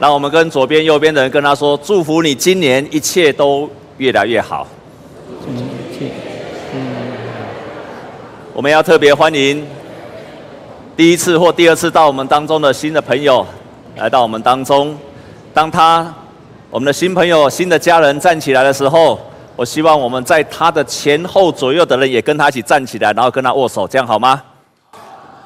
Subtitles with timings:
[0.00, 4.66] 那我们跟左边、右边的人跟他说：“祝福你今年一切都越来越好。”
[8.54, 9.66] 我们要特别欢迎
[10.96, 13.46] 第一次或第二次到我们当中的新的朋友
[13.96, 14.96] 来到我们当中。
[15.52, 16.14] 当他
[16.70, 19.18] 我们的新朋友、新的家人站起来的时候，
[19.56, 24.40] 我希望我们在他的前后左右的人也跟他一起站起来，然后跟他握手，这样好吗？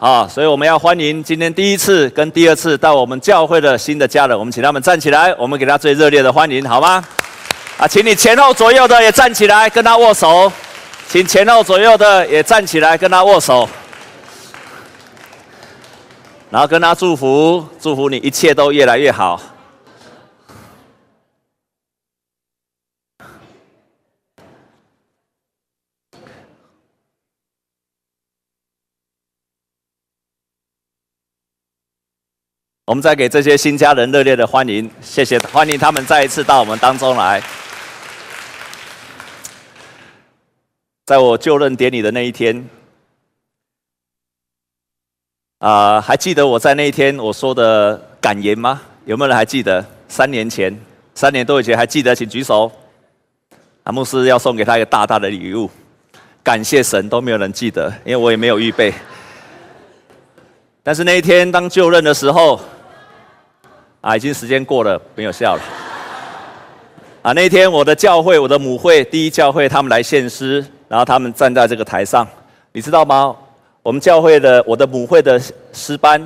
[0.02, 7.04] 啊，所以我们要欢迎今天第一次跟第二次到我们教会的新的家人，我们请他们站起来，我们给他最热烈的欢迎，好吗？
[7.78, 10.52] 啊，请你前后左右的也站起来跟他握手，
[11.06, 13.68] 请前后左右的也站起来跟他握手，
[16.50, 19.40] 然后跟他祝福，祝福你一切都越来越好。
[32.84, 37.40] 我们再给这些新家人热烈的欢迎，谢谢，欢迎他们再一次到我们当中来。
[41.06, 42.68] 在我就任典礼的那一天，
[45.60, 48.82] 啊、还记得我在那一天我说的感言吗？
[49.04, 49.86] 有没有人还记得？
[50.08, 50.76] 三年前，
[51.14, 52.12] 三年多以前，还记得？
[52.12, 52.70] 请举手。
[53.84, 55.70] 啊，牧师要送给他一个大大的礼物，
[56.42, 58.92] 感谢神，都没有人记得，因为我也没有预备。
[60.82, 62.60] 但是那一天当就任的时候。
[64.02, 65.62] 啊，已经时间过了，没有笑了。
[67.22, 72.26] 啊，那天我的教会，我的母会第一教会，他们来献诗，然后他们站在这个台上，
[72.72, 73.34] 你知道吗？
[73.80, 75.40] 我们教会的我的母会的
[75.72, 76.20] 诗班，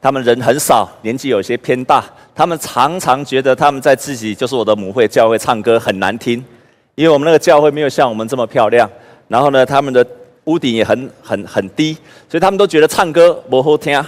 [0.00, 6.44] 他们人很少，年纪有些偏大，他们常常觉得他们在自己就是我的母会教会唱歌很难听，
[6.96, 8.90] 因为我们那个教会没有像我们这么漂亮，
[9.28, 10.04] 然后呢，他们的
[10.46, 11.94] 屋顶也很很很低，
[12.28, 14.04] 所以他们都觉得唱歌不好听。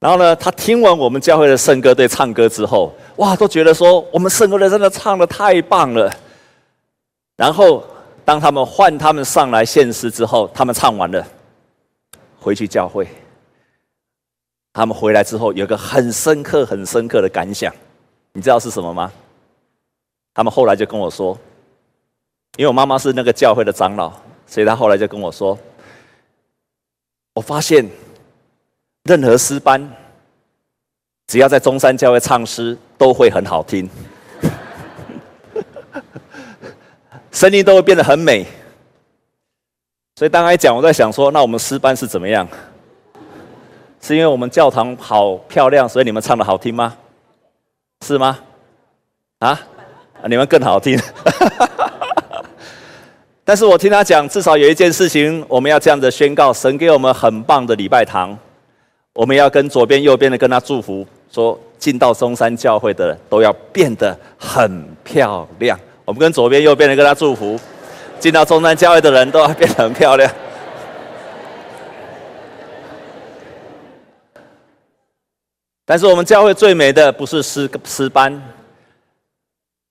[0.00, 6.10] 然后呢，他听完我们教会的圣歌队唱歌之后，哇，都觉得说我们圣歌队真的唱得太棒了。
[7.36, 7.84] 然后
[8.24, 11.22] 当他们换他们上来献诗之后，他们唱完了，
[12.40, 13.06] 回去教会。
[14.72, 17.70] 他们回来之后有个很深刻、很深刻的感想，
[18.32, 19.12] 你知道是什么吗？
[20.32, 21.38] 他们后来就跟我说，
[22.56, 24.10] 因为我妈妈是那个教会的长老，
[24.46, 25.58] 所以他后来就跟我说，
[27.34, 27.86] 我发现。
[29.10, 29.90] 任何诗班，
[31.26, 33.90] 只要在中山教会唱诗，都会很好听，
[37.32, 38.46] 声音都会变得很美。
[40.14, 42.46] 所以刚才讲，我在想说，那我们诗班是怎么样？
[44.00, 46.96] 是因为我们教堂好漂亮，所以你们唱得好听吗？
[48.06, 48.38] 是吗？
[49.40, 49.60] 啊？
[50.26, 50.96] 你们更好听。
[53.42, 58.38] 但是我听他讲，至少有一件事情，我们要这样子宣告：神给我们很棒的礼拜堂。
[59.14, 65.78] 我们要跟左边、右边的跟他祝福，说进到中山教会的都要变得很漂亮。
[66.04, 67.58] 我们跟左边、右边的跟他祝福，
[68.18, 70.32] 进到中山教会的人都要变得很漂亮。
[75.84, 78.40] 但是我们教会最美的不是诗诗班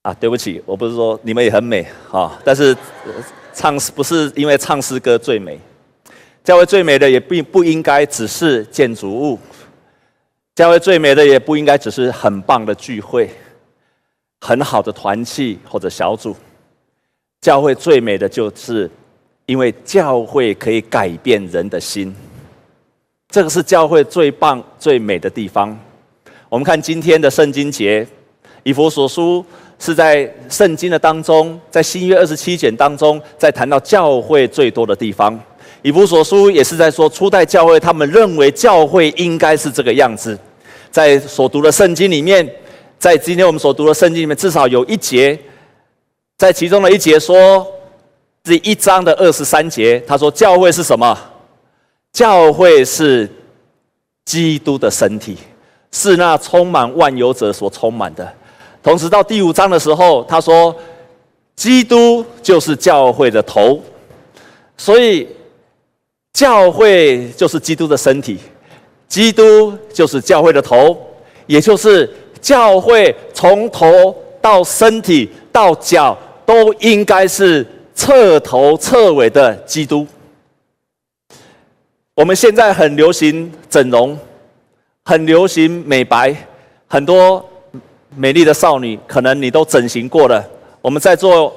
[0.00, 2.74] 啊，对不起，我不是说你们也很美啊，但是
[3.52, 5.60] 唱诗不是因为唱诗歌最美。
[6.42, 9.38] 教会最美的也并不应该只是建筑物，
[10.54, 13.30] 教会最美的也不应该只是很棒的聚会，
[14.40, 16.34] 很好的团契或者小组。
[17.42, 18.90] 教会最美的就是，
[19.46, 22.14] 因为教会可以改变人的心，
[23.28, 25.78] 这个是教会最棒最美的地方。
[26.48, 28.06] 我们看今天的圣经节，
[28.62, 29.44] 以弗所书
[29.78, 35.38] 是在圣经的当中，在新约二十七卷当中，在谈到教会最多的地方。
[35.82, 40.38] 以弗所书也是在说初代教会，他们认为教会应该是这个样子。
[40.90, 42.46] 在所读的圣经里面，
[42.98, 45.38] 在今天我们所读的圣经里面，至少有一节，
[46.36, 47.66] 在其中的一节说，
[48.44, 51.16] 这一章的二十三节，他说教会是什么？
[52.12, 53.30] 教会是
[54.26, 55.38] 基督的身体，
[55.92, 58.30] 是那充满万有者所充满的。
[58.82, 60.76] 同时到第五章的时候，他说
[61.56, 63.80] 基督就是教会的头，
[64.76, 65.26] 所以。
[66.32, 68.38] 教会就是基督的身体，
[69.08, 70.96] 基督就是教会的头，
[71.46, 72.08] 也就是
[72.40, 76.16] 教会从头到身体到脚
[76.46, 80.06] 都应该是彻头彻尾的基督。
[82.14, 84.16] 我们现在很流行整容，
[85.04, 86.34] 很流行美白，
[86.86, 87.44] 很多
[88.14, 90.42] 美丽的少女可能你都整形过了。
[90.80, 91.54] 我们在座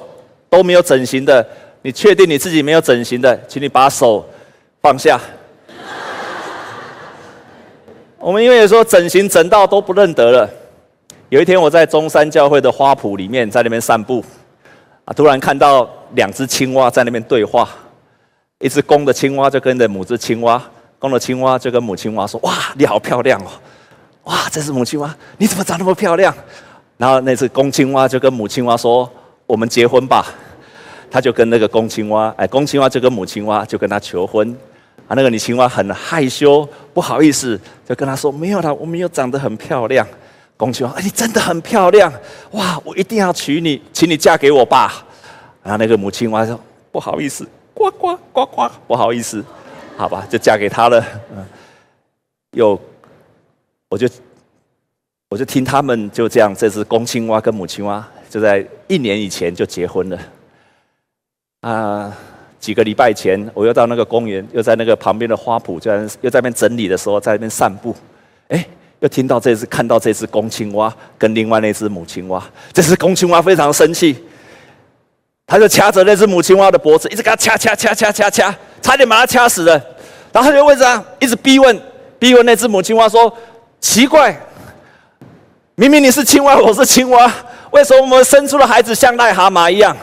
[0.50, 1.46] 都没有整形的，
[1.84, 4.26] 你确定你自己没有整形的，请你把手。
[4.84, 5.18] 放下。
[8.20, 10.50] 我们因为说整形整到都不认得了，
[11.30, 14.22] 有一天我在中山教会的花圃里面，在那边散步，
[15.06, 17.70] 啊，突然看到两只青蛙在那边对话，
[18.60, 20.62] 一只公的青蛙就跟着母只青蛙，
[21.00, 23.48] 公的青蛙就跟母青蛙说：“哇，你好漂亮哦！
[24.26, 26.36] 哇，这是母青蛙，你怎么长那么漂亮？”
[26.98, 29.10] 然后那只公青蛙就跟母青蛙说
[29.48, 30.26] ：“我们结婚吧。”
[31.10, 34.54] 他就跟那个公青蛙，哎，公青蛙就跟母青蛙就跟他求婚，
[35.14, 40.08] 那个女青蛙很害羞，不好意思，就跟他说：“没有啦，我没有长得很漂亮。”
[40.56, 42.12] 公青蛙，哎，你真的很漂亮，
[42.52, 45.06] 哇，我一定要娶你，请你嫁给我吧。
[45.64, 46.60] 然后那个母青蛙说
[46.92, 49.44] ：“不好意思，呱呱呱呱，不好意思，
[49.98, 51.04] 好吧，就嫁给他了。”
[51.36, 51.46] 嗯，
[52.52, 52.80] 有，
[53.90, 54.08] 我就
[55.30, 60.20] 我就听他们就这样，这只公青蛙跟母青蛙就在一年以前就结婚了。
[61.62, 62.16] 啊，
[62.64, 67.94] 几个礼拜前，我又到那个公园，又在那个旁边的花圃，就在又在那边整理的时候，在那边散步，
[68.48, 68.66] 哎，
[69.02, 74.16] 又听到这只，看到这只公青蛙跟另外那只母青蛙，这只公青蛙非常生气，
[75.46, 79.84] 他就掐着那只母青蛙的脖子，一直给他掐掐掐掐掐掐，差点把它掐死了。
[80.32, 81.78] 然后就问这样一直逼问，
[82.18, 83.30] 逼问那只母青蛙说
[83.82, 84.34] ：“奇怪，
[85.76, 87.30] 明明你是青蛙，我是青蛙，
[87.72, 89.98] 为什么我们生出的孩子像癞蛤蟆一样？”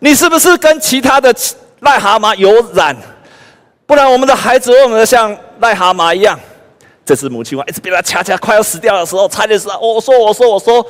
[0.00, 1.32] 你是不是跟其他的
[1.82, 2.96] 癞蛤蟆有染？
[3.86, 6.38] 不然我们的孩子为什么像癞蛤蟆一样？
[7.04, 9.78] 这只母青蛙一直被他掐掐，快要死掉的时候，差点死了。
[9.78, 10.84] 我说，我说，我说，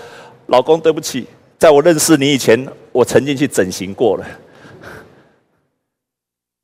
[0.46, 1.26] 老公，对不起，
[1.58, 4.24] 在我认识你以前，我曾经去整形过了。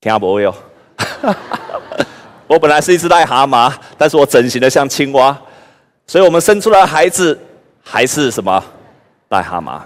[0.00, 0.54] 听不有？
[2.46, 5.36] 我本来是一只癞蛤蟆，但是我整形的像青蛙，
[6.06, 7.36] 所以我们生出来的孩子
[7.82, 8.62] 还是什么
[9.30, 9.80] 癞蛤蟆？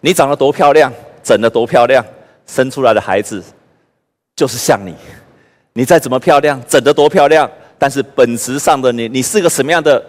[0.00, 0.90] 你长得多漂亮！
[1.30, 2.04] 整得多漂亮，
[2.44, 3.40] 生出来的孩子
[4.34, 4.92] 就是像你。
[5.74, 7.48] 你再怎么漂亮，整得多漂亮，
[7.78, 10.04] 但是本质上的你，你是个什么样的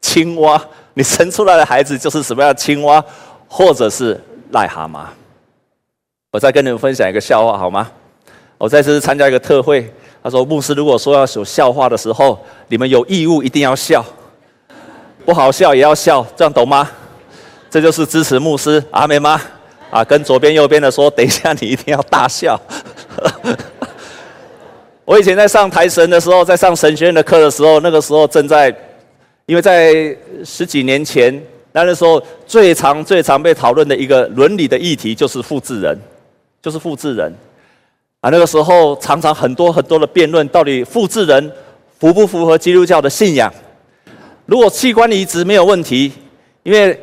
[0.00, 0.58] 青蛙？
[0.94, 3.04] 你生出来的孩子就是什么样的青蛙，
[3.46, 4.18] 或者是
[4.50, 5.04] 癞蛤蟆？
[6.32, 7.90] 我再跟你们分享一个笑话好吗？
[8.56, 9.92] 我在这次参加一个特会，
[10.22, 14.02] 他说牧师如果说要说笑话的时候，你们有义务一定要笑，
[15.26, 16.90] 不好笑也要笑，这样懂吗？
[17.68, 19.38] 这就是支持牧师，阿们吗？
[19.94, 22.60] 啊，跟左边右边的说， 等一下你一定要大笑。
[25.06, 28.74] 我以前在上台神的时候，在上神学院的课的时候，那个时候正在，
[29.46, 29.94] 因为在
[30.44, 35.96] 十几年前，那个时候最常、最常被讨论的一个伦理的议题就是复制人，
[36.60, 37.32] 就是复制人。
[38.20, 41.52] 啊，那个时候常常很多很多的辩论，到底复制人
[42.00, 43.48] 符不符合基督教的信仰？
[44.46, 46.10] 如果器官移植没有问题，
[46.64, 47.00] 因为。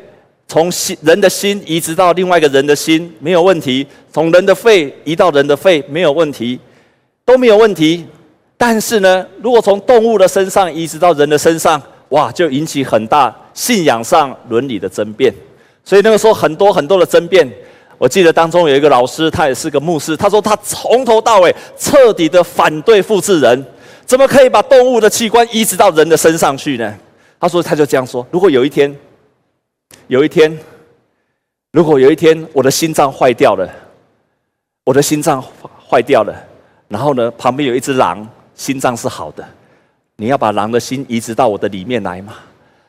[0.52, 6.60] 从心人的心移植到另外一个人的心没有问题，从人的肺移到人的肺没有问题，
[7.24, 8.04] 都没有问题。
[8.58, 15.34] 但是呢，如果从动物的身上移植到人的身上，哇，就引起很大信仰上伦理的争辩。
[15.82, 17.50] 所以那个时候很多很多的争辩。
[17.96, 23.64] 我记得当中有一个老师，他也是个牧师，他说他从头到尾彻底的反对复制人，
[24.04, 26.94] 怎么可以把动物的器官移植到人的身上去呢？
[27.40, 28.94] 他说他就这样说，如果有一天。
[30.08, 30.56] 有一天，
[31.72, 33.68] 如果有一天我的心脏坏掉了，
[34.84, 35.42] 我的心脏
[35.88, 36.34] 坏掉了，
[36.88, 39.44] 然后呢，旁边有一只狼，心脏是好的，
[40.16, 42.34] 你要把狼的心移植到我的里面来吗？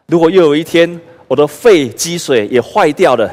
[0.07, 3.25] 如果又有一天我的肺积水也坏掉了，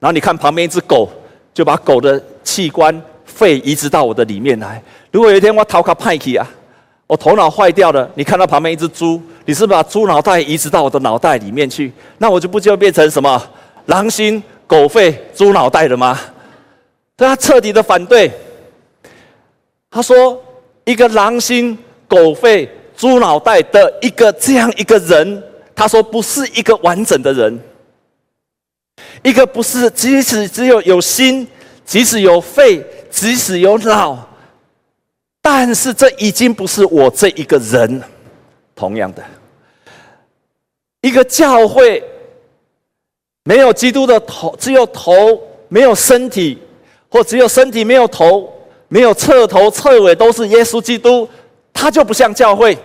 [0.00, 1.08] 然后你看旁边一只狗，
[1.54, 4.82] 就把狗的器官肺移植到我的里面来。
[5.12, 6.48] 如果有一天我头卡派去啊，
[7.06, 9.22] 我头脑坏掉了，你看到旁边一只猪。
[9.48, 13.42] 你是把猪脑袋移植到我的脑袋里面去，那我就不就变成什么
[13.86, 16.20] 狼心狗肺猪脑袋了吗？
[17.16, 18.30] 他彻底的反对。
[19.90, 20.38] 他说，
[20.84, 25.42] 一个狼心狗肺猪脑袋的一个这样一个人，
[25.74, 27.58] 他说不是一个完整的人，
[29.22, 31.48] 一个不是即使只有有心，
[31.86, 34.28] 即使有肺，即使有脑，
[35.40, 38.02] 但是这已经不是我这一个人。
[38.76, 39.24] 同样的。
[41.00, 42.02] 一个教会
[43.44, 46.58] 没有基督的头，只有头没有身体，
[47.08, 48.52] 或只有身体没有头，
[48.88, 51.28] 没有彻头彻尾都是耶稣基督，
[51.72, 52.76] 它就不像教会。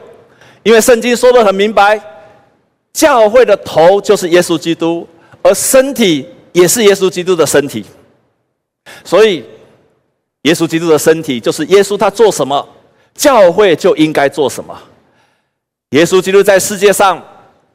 [0.61, 1.99] 因为圣经说的很明白，
[2.93, 5.07] 教会的头就是耶稣基督，
[5.41, 7.83] 而身体也是耶稣基督的身体。
[9.03, 9.43] 所以，
[10.43, 12.65] 耶稣基督的身体就是耶稣，他做什么，
[13.15, 14.77] 教会就应该做什么。
[15.89, 17.21] 耶稣基督在世界上。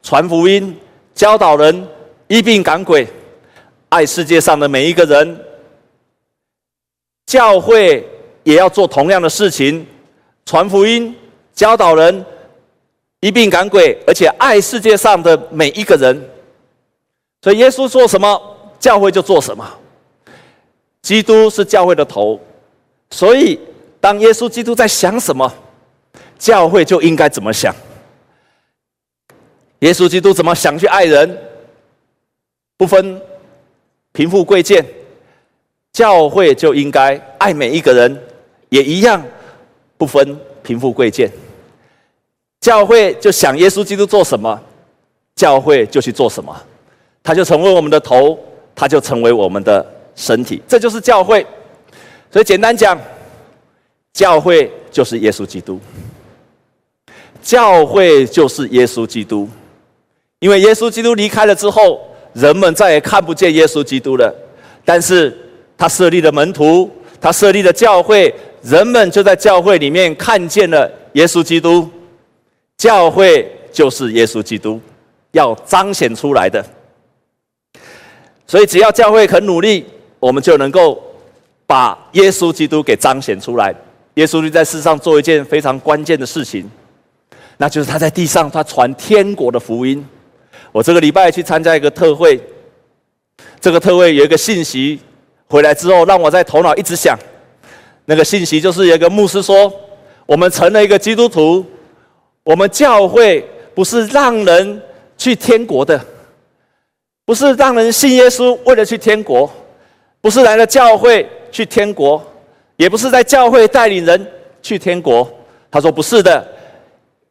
[0.01, 0.77] 传福音、
[1.13, 1.87] 教导人、
[2.27, 3.07] 医病赶鬼、
[3.89, 5.45] 爱世界上的每一个人，
[7.25, 8.07] 教会
[8.43, 9.85] 也要做同样的事情，
[10.45, 11.15] 传福音、
[11.53, 12.25] 教导人、
[13.19, 16.29] 一病赶鬼，而且爱世界上的每一个人。
[17.41, 18.41] 所以耶稣做什么，
[18.79, 19.67] 教会就做什么。
[21.01, 22.39] 基督是教会的头，
[23.11, 23.59] 所以
[23.99, 25.51] 当耶稣基督在想什么，
[26.37, 27.73] 教会就应该怎么想。
[29.79, 31.37] 耶稣基督怎么想去爱人，
[32.75, 33.21] 不分
[34.11, 34.85] 贫富贵贱，
[35.93, 38.21] 教会就应该爱每一个人，
[38.69, 39.23] 也一样
[39.97, 41.31] 不分贫富贵贱。
[42.59, 44.61] 教会就想耶稣基督做什么，
[45.35, 46.53] 教会就去做什么，
[47.23, 48.37] 他就成为我们的头，
[48.75, 51.45] 他就成为我们的身体，这就是教会。
[52.31, 52.99] 所以简单讲，
[54.11, 55.79] 教会就是耶稣基督，
[57.41, 59.49] 教会就是耶稣基督。
[60.39, 61.99] 因为耶稣基督离开了之后，
[62.33, 64.33] 人们再也看不见耶稣基督了。
[64.85, 65.37] 但是
[65.77, 71.89] 他设立了门徒，他设立了教会，人们就在教会里面看见了耶稣基督。
[72.77, 74.79] 教会就是耶稣基督
[75.31, 76.65] 要彰显出来的。
[78.47, 79.85] 所以只要教会肯努力，
[80.19, 81.03] 我们就能够
[81.67, 83.75] 把耶稣基督给彰显出来。
[84.13, 86.69] 耶稣就在世上做一件非常关键的事情，
[87.57, 90.07] 那就是他在地上他传天国的福音。
[90.71, 92.39] 我这个礼拜去参加一个特会，
[93.59, 94.99] 这个特会有一个信息
[95.47, 97.17] 回来之后，让我在头脑一直想。
[98.05, 99.71] 那个信息就是有一个牧师说
[100.25, 101.65] ：“我们成了一个基督徒，
[102.43, 104.81] 我们教会不是让人
[105.17, 105.99] 去天国的，
[107.25, 109.51] 不是让人信耶稣为了去天国，
[110.21, 112.23] 不是来了教会去天国，
[112.77, 114.27] 也不是在教会带领人
[114.61, 115.27] 去天国。”
[115.71, 116.47] 他说：“不是的，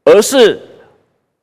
[0.05, 0.61] 而是。”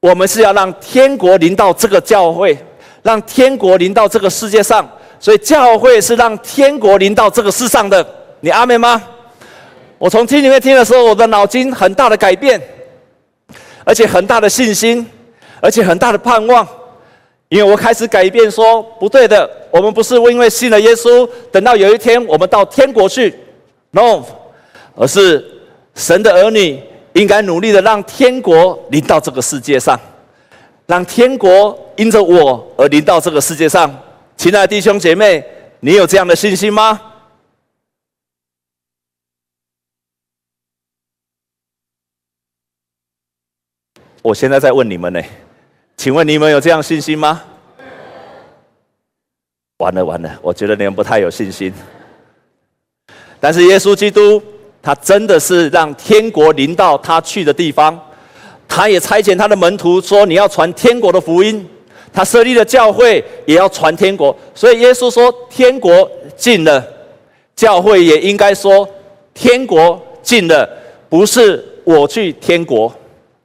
[0.06, 2.56] 我们是要让天国临到这个教会，
[3.02, 4.88] 让天国临到这个世界上，
[5.20, 8.06] 所以教会是让天国临到这个世上的。
[8.40, 9.02] 你阿妹吗？
[9.98, 12.62] 我从听里面听的时候，我的脑筋很大的改变，
[13.84, 15.04] 而且很大的信心，
[15.60, 16.68] 而且很大的盼望，
[17.50, 23.34] 因为我开始改变说，不对的，我们不是因为信了耶稣，等到有一天我们到天国去
[23.90, 24.22] ，no，
[24.96, 25.44] 而是
[25.96, 26.80] 神的儿女。
[27.16, 29.98] 应该努力的让天国临到这个世界上，
[30.86, 33.90] 让天国因着我而临到这个世界上。
[34.36, 35.42] 亲爱的弟兄姐妹，
[35.80, 37.02] 你有这样的信心吗？
[44.22, 45.22] 我现在在问你们呢，
[45.96, 47.42] 请问你们有这样信心吗？
[49.78, 51.74] 完了完了，我觉得你们不太有信心。
[53.40, 54.44] 但是耶稣基督。
[54.86, 58.00] 他真的是让天国临到他去的地方，
[58.68, 61.68] 他也差遣他的门徒说：“你要传天国的福音。”
[62.14, 64.38] 他设立了教会，也要传天国。
[64.54, 66.86] 所以耶稣说：“天国近了。”
[67.56, 68.88] 教会也应该说
[69.34, 70.70] ：“天国近了。”
[71.10, 72.94] 不是我去天国，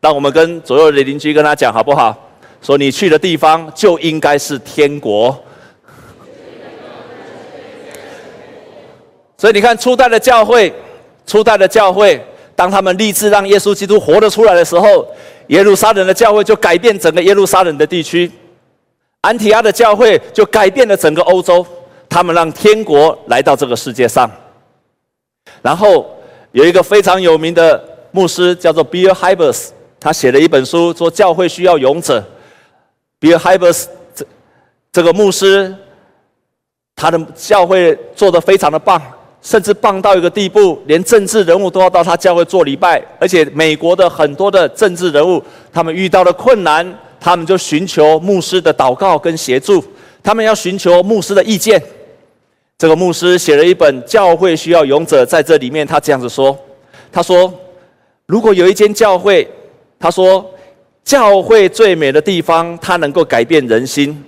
[0.02, 2.14] 让我们跟左右的邻居跟他讲好不好？
[2.60, 5.34] 说你去的地方就应该是天国。
[9.38, 10.70] 所以你看初代的教会。
[11.30, 12.20] 初代的教会，
[12.56, 15.06] 当他们立志让耶稣基督活得出来的时候，
[15.46, 18.28] 耶路撒冷的教会就改变整个耶路撒冷的地区；
[19.20, 21.64] 安提阿的教会就改变了整个欧洲。
[22.08, 24.28] 他们让天国来到这个世界上。
[25.62, 26.04] 然后
[26.50, 29.68] 有一个非常有名的牧师叫做 Bill Hybels，
[30.00, 32.24] 他写了一本书说教会需要勇者。
[33.20, 34.26] Bill Hybels 这
[34.90, 35.72] 这个牧师，
[36.96, 39.00] 他的教会做得非常的棒。
[39.42, 45.42] 甚至棒到一个地步，连政治人物都要到他教会做礼拜，而且美国的很多的政治人物，
[45.72, 46.86] 他们遇到了困难，
[47.18, 49.82] 他们就寻求牧师的祷告跟协助，
[50.22, 51.82] 他们要寻求牧师的意见。
[52.76, 56.54] 这个牧师写了一本《教会需要勇者》，在这里面他这样子说
[57.10, 57.50] ：“他说，
[58.26, 59.48] 如果有一间教会，
[59.98, 60.44] 他说，
[61.02, 64.22] 教会最美的地方，它能够改变人心。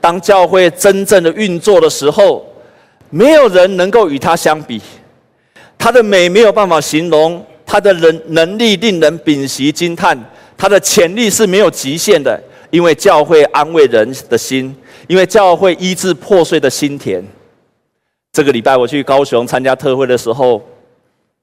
[0.00, 2.42] 当教会真正的运作的时候。”
[3.14, 4.82] 没有人能够与他相比，
[5.78, 10.18] 他的美没有办法形容，他的人能力令人屏息惊叹，
[10.56, 14.74] 他的潜力是没有极限的，因为教会安慰人的心，
[15.06, 17.24] 因为教会医治破碎的心田。
[18.32, 20.60] 这个礼拜我去高雄参加特会的时候，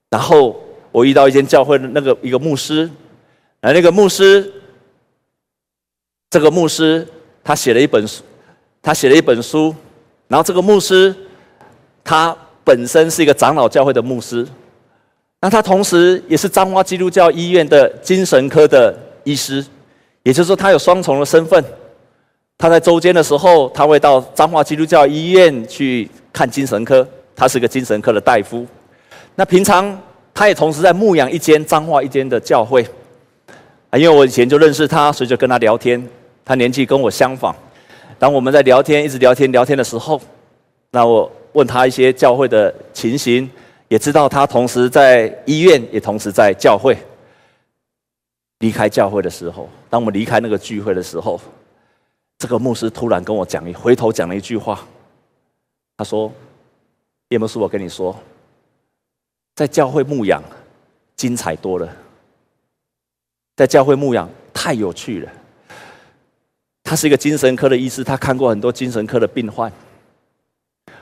[0.09, 0.61] 然后
[0.91, 2.89] 我遇到一间教会的那个一个牧师，
[3.61, 4.51] 而那个牧师，
[6.29, 7.07] 这个牧师
[7.45, 8.23] 他写了一本书，
[8.81, 9.73] 他写了一本书，
[10.27, 11.15] 然后这个牧师。
[12.03, 14.47] 他本身是一个长老教会的牧师，
[15.39, 19.65] 那他同时也是彰化基督教医院的精神科的医师，
[20.23, 21.63] 也就是说他有双重的身份。
[22.57, 28.65] 他在周间的时候，他会到彰化基督教医院去看精神科，他是个精神科的大夫。
[29.33, 29.99] 那平常
[30.31, 32.85] 他也同时在牧养一间彰化一间的教会。
[33.89, 36.07] 啊，因为我以前就认识他，所以就跟他聊天。
[36.45, 37.55] 他年纪跟我相仿。
[38.19, 40.21] 当我们在聊天，一直聊天聊天的时候，
[40.91, 43.49] 那我问他一些教会的情形，
[43.87, 46.97] 也知道他同时在医院，也同时在教会。
[48.59, 51.41] 离开教会的时候，当我们离开那个聚会的时候，
[52.37, 54.87] 这个牧师突然跟我讲一，回头讲了一句话。
[55.97, 56.31] 他说
[57.29, 58.15] ：“叶牧师，我跟你说，
[59.55, 60.43] 在教会牧养
[61.15, 61.87] 精彩多了，
[63.55, 65.31] 在教会牧养太有趣了。”
[66.83, 69.71] 他是一个精神科的医师，他看过很多精神科的病患。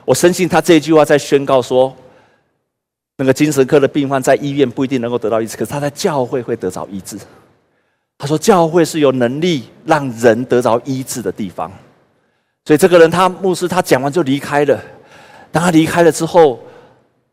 [0.04, 1.94] 我深信他这句话在宣告说，
[3.16, 7.16] 那个精神科的病患在医院不一定能够得到医治，可是他在教会会得着医治。
[8.18, 11.72] 他说：“教会是有能力让人得着医治的地方。”
[12.66, 14.78] 所以这个人，他牧师，他讲完就离开了。
[15.50, 16.60] 当他离开了之后，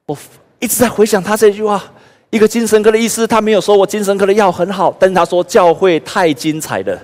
[0.05, 0.17] 我
[0.59, 1.83] 一直在回想他这句话：
[2.29, 6.97] 一个精神科的医师，他没有说我精神科的药很好，但他说教会太精彩了。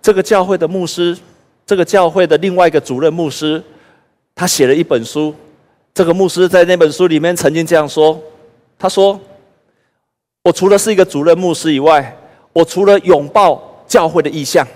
[0.00, 1.18] 这个教会的牧师，
[1.66, 3.60] 这个教会的另外一个主任牧师，
[4.34, 5.34] 他写了一本书。
[5.94, 8.18] 这个牧师在那本书里面曾经这样说
[8.78, 9.20] ：“他说，
[10.42, 12.16] 我除了是一个主任牧师以外，
[12.54, 14.66] 我除了拥抱教会的意象，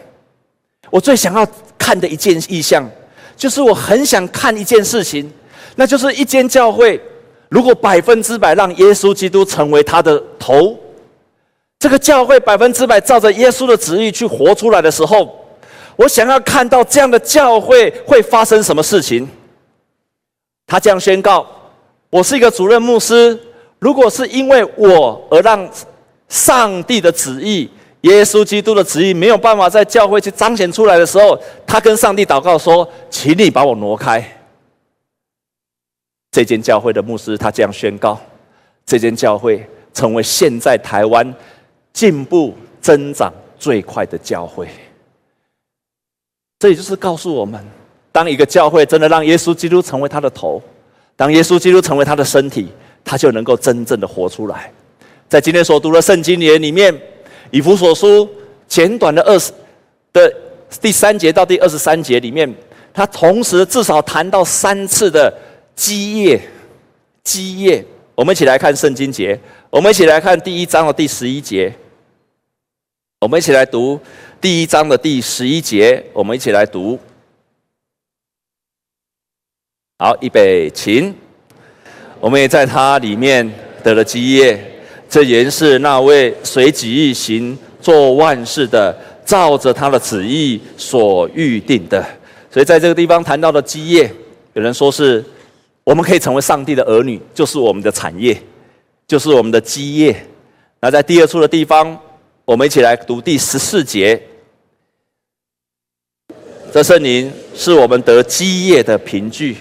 [0.91, 1.47] 我最想要
[1.79, 2.87] 看的一件意象，
[3.35, 5.33] 就是我很想看一件事情，
[5.77, 7.01] 那就是一间教会，
[7.49, 10.77] 如果百分之百让耶稣基督成为他的头，
[11.79, 15.47] 这个教会百分之百照着耶稣的旨意去活出来的时候，
[15.97, 19.27] 我想要看到这样的教会会发生什么事情。
[20.67, 21.47] 他这样宣告：
[22.11, 23.39] 我是一个主任牧师，
[23.79, 25.69] 如果是因为我而让
[26.29, 27.71] 上帝的旨意。
[28.03, 34.25] 耶稣基督的旨意没有办法在教会去彰显出来的时候，他跟上帝祷告说：“请你把我挪开。”
[36.31, 38.21] 这间教会的牧师他这样宣告：
[38.85, 41.35] 这间教会成为现在台湾
[41.93, 44.69] 进步增长最快的教会。
[46.61, 47.65] 这也就是告诉我们，
[48.17, 50.63] 当一个教会真的让耶稣基督成为他的头，
[51.15, 52.67] 当耶稣基督成为他的身体，
[53.05, 54.73] 他就能够真正的活出来。
[55.29, 56.99] 在今天所读的圣经里面。
[57.51, 58.29] 以弗所书
[58.67, 59.53] 简短的二十
[60.13, 60.33] 的
[60.81, 62.53] 第三节到第二十三节里面，
[62.93, 65.33] 他同时至少谈到三次的
[65.75, 66.41] 基业，
[67.23, 67.85] 基业。
[68.17, 69.39] 我们一起来看圣经节，
[69.71, 71.73] 我们一起来看第一章的第十一节，
[73.21, 74.01] 我们一起来读
[74.41, 76.99] 第一章的第十一节，我们一起来读。
[79.99, 81.15] 好，预备，请。
[82.21, 83.51] 我们也在他里面
[83.83, 84.63] 得了基业。
[85.09, 92.05] 这原是那位随己意行做万事的，照着他的旨意所预定的。
[92.51, 94.13] 所以在这个地方谈到的基业，
[94.53, 95.25] 有人说是
[95.83, 98.39] 我们可以成为上帝的儿女，就是我们的产业，
[99.09, 100.15] 就是我们的基业。
[100.79, 101.99] 那在第二处的地方，
[102.45, 104.21] 我们一起来读第十四节。
[106.71, 109.57] 这圣灵是我们得基业的凭据，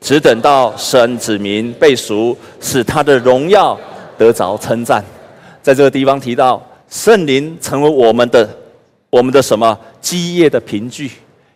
[0.00, 3.78] 只等到神子民被赎，使他的荣耀。
[4.18, 5.00] 得着称赞，
[5.62, 8.50] 在这个地方提到圣灵成为我们的
[9.10, 11.08] 我们的什么基业的凭据，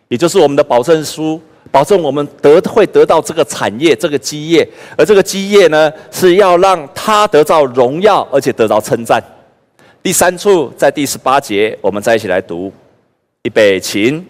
[0.07, 9.21] 也就是我们的保证书，保证我们得会得到这个产业这个基业，而这个基业呢是要让他得到荣耀，而且得到称赞。
[10.01, 12.71] 第三处在第十八节，我们再一起来读，
[13.41, 14.23] 预备起，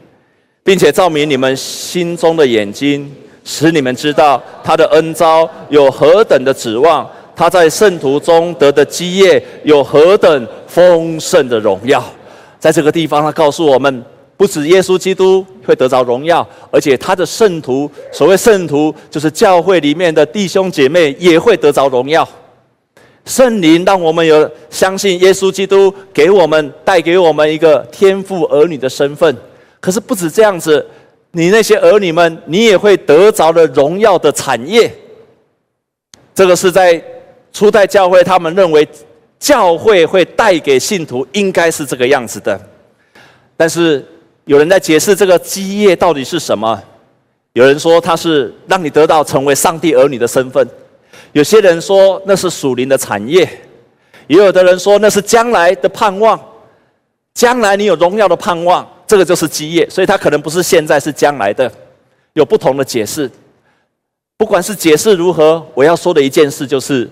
[0.64, 7.10] 并且照明你们心中的眼睛，使你们知道他的恩招有何等的指望。
[7.36, 12.04] 他在圣徒中得的基业有何等丰盛的荣耀，
[12.60, 14.06] 在这个地方，他告诉我们，
[14.38, 22.28] 不止耶稣基督会得着荣耀，而且他的圣徒，所谓圣徒，就是教会里面的弟兄姐妹，也会得着荣耀。
[23.26, 29.36] 圣灵让我们有相信耶稣基督给我们带给我们一个天父儿女的身份。
[29.80, 30.86] 可是不止这样子，
[31.34, 34.92] 你那些儿女们，你也会得着了荣耀的产业。
[36.34, 37.04] 这个是在。
[37.56, 38.88] 初代教会，他们认为
[39.38, 42.60] 教会会带给信徒应该是这个样子的，
[43.56, 44.04] 但是
[44.46, 46.82] 有人在解释这个基业到底是什么？
[47.54, 50.68] 有人说它是让你得到成为上帝儿女的身份，
[51.34, 53.48] 有些人说那是属灵的产业，
[54.26, 56.44] 也有的人说那是将来的盼望，
[57.36, 61.72] 将来你有荣耀的盼望，这个就是基业，所以它可能不是现在，是将来的，
[62.34, 63.30] 有不同的解释。
[64.38, 67.10] 不管是解释如何，我要说的一件事就是。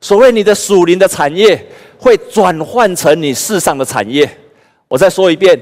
[0.00, 1.64] 所谓你的属灵的产业
[1.96, 4.28] 会转换成你世上的产业。
[4.88, 5.56] 我再说一遍，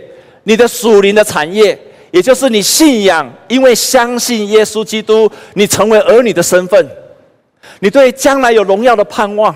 [0.45, 1.79] 你的属灵的产业，
[2.11, 6.89] 也就是你信仰，因为相信耶稣基督，你成为儿女的身份，
[7.81, 9.55] 你对将来有荣耀的盼望，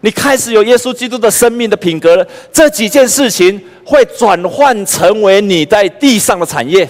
[0.00, 6.88] 你开始有耶稣基督的生命的品格了，这几件事情会转换成为你在地上的产业。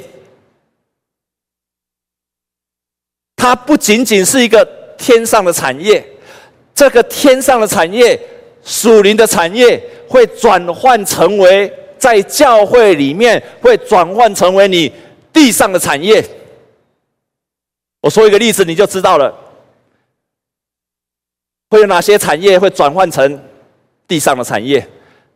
[3.37, 4.65] 它不仅仅是一个
[4.99, 6.05] 天上的产业，
[6.75, 8.21] 这个天上的产业、
[8.63, 14.93] 属灵的产业，会转换成为在教会里面会转换成为你
[15.33, 16.23] 地上的产业。
[18.01, 19.35] 我说一个例子，你就知道了。
[21.71, 23.41] 会有哪些产业会转换成
[24.07, 24.87] 地上的产业？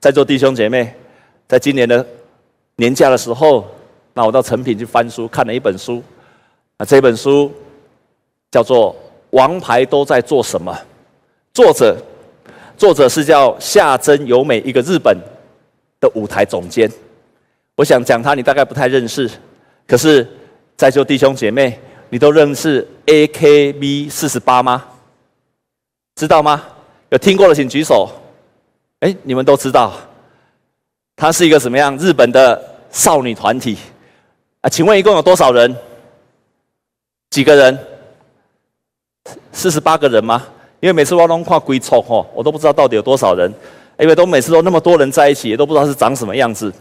[0.01, 0.93] 在座弟兄姐妹，
[1.47, 2.05] 在今年的
[2.77, 3.67] 年假的时候，
[4.15, 6.03] 那我到诚品去翻书，看了一本书。
[6.79, 7.53] 啊，这本书
[8.51, 8.93] 叫做
[9.31, 10.73] 《王牌都在做什么》，
[11.53, 11.97] 作者
[12.77, 15.17] 作者是叫夏真由美，一个日本
[16.01, 16.91] 的舞台总监。
[17.77, 19.31] 我想讲他，你大概不太认识。
[19.87, 20.27] 可是，
[20.77, 24.85] 在座弟兄姐妹，你都认识 AKB 四十八吗？
[26.15, 26.63] 知道吗？
[27.09, 28.09] 有听过的请举手。
[29.01, 29.93] 哎，你们都知道，
[31.17, 31.97] 它是一个什么样？
[31.99, 33.77] 日本的少女团体
[34.61, 34.71] 啊？
[34.71, 35.77] 请问一共有多少人？
[37.31, 37.79] 几个人？
[39.53, 40.47] 四十八个人吗？
[40.81, 43.53] 因为每次我都看规则吼，我都不知道到底有多少人，
[43.99, 46.73] 因为都每次都那么多人在一起，也都不知道是长什么样子。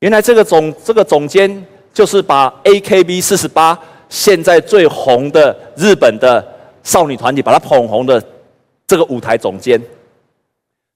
[0.00, 6.44] 原来这个总这个总监就是把 AKB 四十八现在最红的日本的
[6.82, 8.22] 少女团体，把它捧红的。
[8.88, 9.78] 这个舞台总监，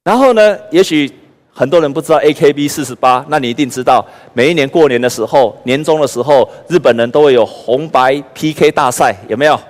[0.02, 1.12] 然后呢，也许
[1.52, 4.02] 很多人不知道 AKB 四十八，那你一定知道，
[4.32, 9.60] 每一年过年的时候，年终的时候，日本人都会有红白 PK 大赛，有没有？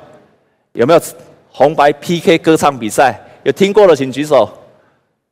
[0.75, 1.01] 有没有
[1.51, 3.21] 红白 PK 歌唱比赛？
[3.43, 4.49] 有听过的请举手。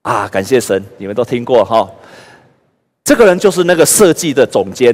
[0.03, 1.89] 啊，感谢神，你们都听过哈。
[3.05, 4.93] 这个人就是那个设计的总监，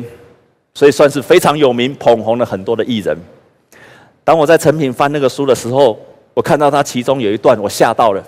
[0.74, 3.16] 所以算是非常有名，捧红了很多的艺人。
[4.22, 5.98] 当我在成品翻那个书的时候。
[6.36, 8.22] 我看到他其中有一段，我吓到了。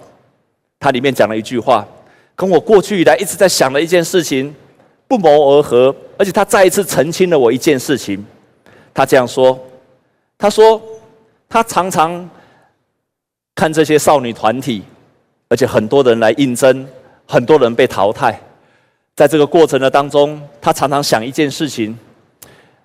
[0.81, 1.87] 他里面讲了一句话，
[2.35, 4.55] 跟我过去以来一直在想的一件事情
[5.07, 8.25] 不谋而合，而且他再一次澄清了我一件事情。
[8.95, 9.61] 他这样说
[10.39, 10.81] ：“他说
[11.51, 12.27] 他常常
[13.55, 14.83] 看这些少女团体，
[15.51, 16.89] 而且很多人来应征，
[17.27, 18.41] 很多人被淘汰。
[19.15, 21.95] 在这个过程的当中，他常常想一件事情：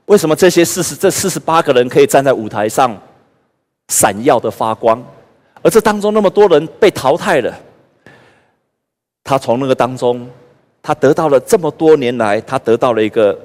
[0.07, 2.93] 为什么这些四十这四十八个人可以站在舞台上？”
[3.93, 4.99] 闪耀的发光，
[5.61, 7.53] 而这当中那么多人被淘汰了，
[9.23, 10.27] 他从那个当中，
[10.81, 13.39] 他得到了这么多年来，他得到了一个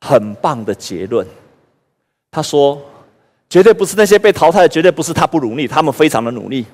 [0.00, 1.26] 很棒的结论。
[2.30, 2.80] 他说
[3.50, 6.64] ：“绝对不是那些被淘汰的，绝对不是他不努力，他们非常的努力。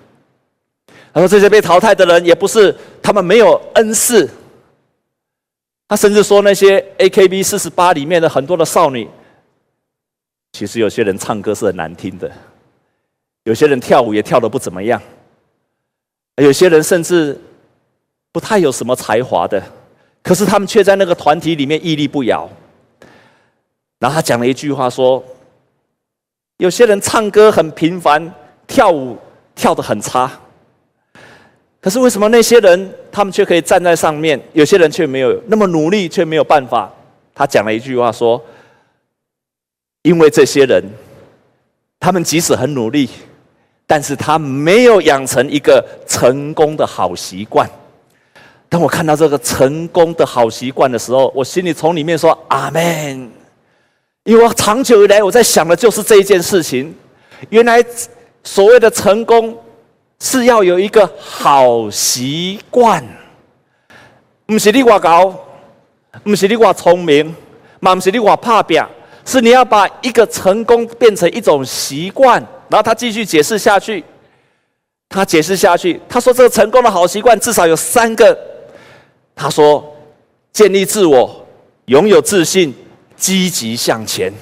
[1.15, 4.29] 他说这些被淘汰的人，也不是他们没有恩赐。
[5.89, 9.09] 他甚至说那些 AKB 四十八里面的很多的少女，
[10.53, 12.31] 其实有些人唱歌是很难听的。”
[13.47, 15.01] 有些人跳舞也跳得不怎么样，
[16.39, 17.41] 有些人甚至
[18.33, 19.63] 不太有什么才华的，
[20.21, 22.51] 可是他们却在那个团体里面屹立不摇。
[24.01, 25.23] 然后他讲了一句话说
[26.59, 28.35] ：“有些人唱歌很平凡，
[28.67, 29.17] 跳舞
[29.55, 30.29] 跳得很差，
[31.81, 36.93] 可是为什么那些人他们却可以站在上面，有些人却没有那么努力，却没有办法？”
[37.33, 38.45] 他讲了一句话说
[40.03, 40.83] ：“因为这些人，
[42.01, 43.09] 他们即使很努力。”
[43.87, 47.71] 但是他没有养成一个成功的好习惯。
[48.69, 53.31] 当我看到这个成功的好习惯的时候，我心里从里面说：“阿门。”
[54.25, 56.93] 因为我长久以来我在想的就是这一件事情。
[57.51, 57.85] 原来
[58.43, 59.57] 所谓的成功
[60.19, 63.05] 是要有一个好习惯，
[64.47, 65.33] 不是你我高，
[66.25, 67.33] 不是你我聪明，
[67.79, 68.91] 嘛不是你我怕表，
[69.25, 72.45] 是你要把一个成功变成一种习惯。
[72.69, 74.05] 然后他继续解释下去，
[75.09, 78.37] 他解释下去，他说这个成功的好习惯至少有三个。
[79.35, 79.97] 他说：
[80.53, 81.47] 建立自我，
[81.87, 82.75] 拥有自信，
[83.17, 84.33] 积极向前。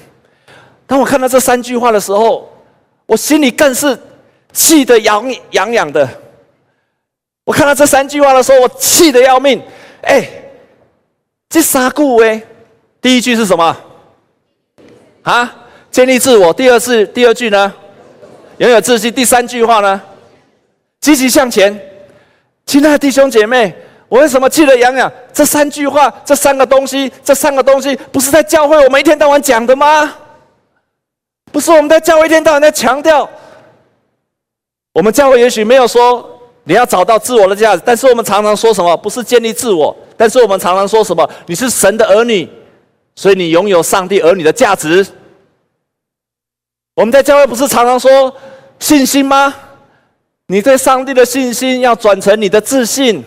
[0.87, 2.49] 当我看到这三句话的时候，
[3.05, 3.97] 我心里更是
[4.53, 6.07] 气得痒痒痒的。
[7.43, 9.61] 我看到这三句话的时候，我气得要命。
[10.01, 10.27] 哎，
[11.49, 12.41] 这三句哎，
[13.01, 13.77] 第一句是什么？
[15.23, 15.55] 啊，
[15.91, 16.53] 建立自我。
[16.53, 17.73] 第二次，第二句呢？
[18.57, 19.11] 拥有自信。
[19.13, 20.01] 第三句话呢？
[21.01, 21.77] 积极向前。
[22.65, 23.73] 亲爱的弟兄姐妹，
[24.09, 25.11] 我为什么气得痒痒？
[25.31, 30.11] 这三句话，这三个东西，这三个东西，不是在教会我们一天到晚讲的吗？
[31.51, 33.29] 不是我们在教会一天到晚在强调。
[34.93, 36.27] 我们教会也许没有说
[36.63, 38.95] 你要找到自我的价值，但是我们常常说什么？
[38.97, 41.29] 不是建立自我，但是我们常常说什么？
[41.45, 42.49] 你是神的儿女，
[43.15, 45.05] 所以你拥有上帝儿女的价值。
[46.95, 48.33] 我们在教会不是常常说
[48.79, 49.53] 信心吗？
[50.47, 53.23] 你对上帝的信心要转成你的自信。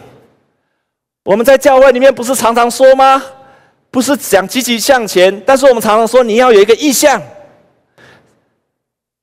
[1.25, 3.23] 我们在教会里面不是常常说吗？
[3.91, 7.21] 不是讲积极向前，但是我们常常说你要有一个意向。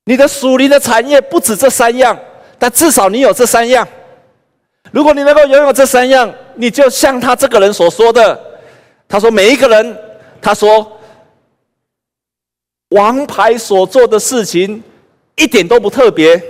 [0.05, 2.15] 你的属灵的产业不止这三样，
[2.59, 3.87] 但至少你有这三样。
[4.91, 8.39] 如果你能够拥有这三样，你就像他这个人所说的，
[9.07, 9.97] 他说每一个人，
[10.39, 10.99] 他说
[12.89, 14.81] 王牌所做的事情
[15.35, 16.41] 一点都不特别，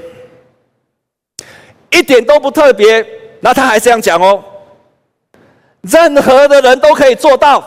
[1.92, 3.06] 一点都不特别。
[3.40, 4.44] 那他还这样讲哦。
[5.82, 7.64] 任何的人都可以做到。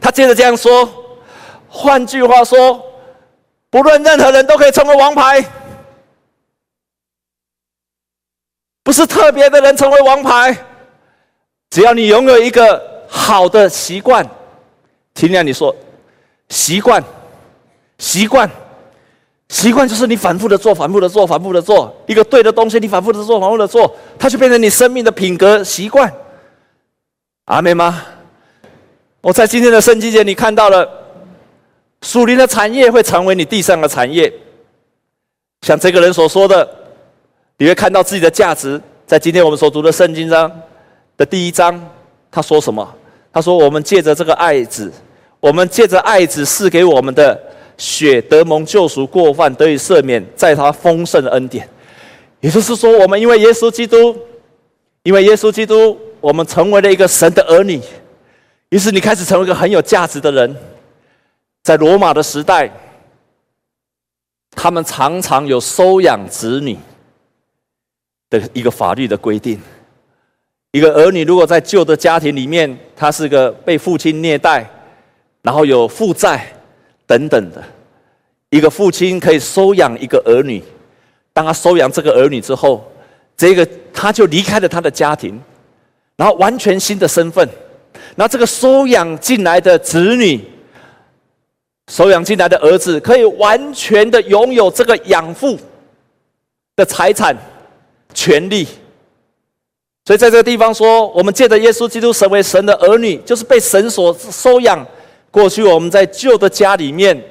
[0.00, 0.88] 他接着这样说，
[1.68, 2.80] 换句话说，
[3.68, 5.44] 不论任何人都可以成为王牌，
[8.84, 10.56] 不是特别的人成为王牌，
[11.70, 14.28] 只要你拥有一个好的习惯。
[15.14, 15.74] 听见你说，
[16.48, 17.02] 习惯，
[17.98, 18.50] 习惯，
[19.48, 26.12] 习惯就是你反复的做，反复的做，反复的做一个对的东西，你反复的做，反复的做，它就变成你生命的品格习惯。
[27.46, 28.02] 阿妹吗？
[29.20, 30.88] 我在今天的圣经节，你看到了
[32.02, 34.32] 属灵的产业会成为你地上的产业。
[35.62, 36.68] 像这个人所说的，
[37.56, 38.80] 你会看到自己的价值。
[39.06, 40.50] 在今天我们所读的圣经章
[41.16, 41.82] 的第一章，
[42.30, 42.94] 他说什么？
[43.32, 44.92] 他说：“我们借着这个爱子，
[45.38, 47.40] 我们借着爱子赐给我们的
[47.78, 51.66] 血，得蒙救赎，过犯得以赦免，在他丰盛的恩典。”
[52.40, 54.14] 也就是说，我们因为耶稣基督，
[55.02, 55.98] 因为耶稣基督。
[56.20, 57.80] 我们成为了一个神的儿女，
[58.70, 60.56] 于是你开始成为一个很有价值的人。
[61.62, 62.68] 在罗马的时代，
[64.50, 66.76] 他们常常有收养子女
[68.28, 69.60] 的一个法律的规定。
[70.72, 74.68] 一个儿女如果在旧的家庭里面，他是个被父亲虐待，
[75.42, 76.52] 然后有负债
[77.08, 77.64] 等等的，
[78.50, 80.62] 一个父亲可以收养一个儿女。
[81.32, 82.88] 当他收养这个儿女之后，
[83.36, 85.40] 这个他就离开了他的家庭。
[86.16, 87.48] 然后完全新的身份，
[88.16, 90.44] 然后这个收养进来的子女，
[91.92, 95.56] 收养进来的儿子，可以完全的拥有这个养父
[96.74, 97.36] 的财产、
[98.12, 98.66] 权利。
[100.06, 104.84] 所以在这个地方说，我们借着耶稣基督成为神的儿女，就是被神所收养。
[105.30, 107.22] 过去我们在旧的家里面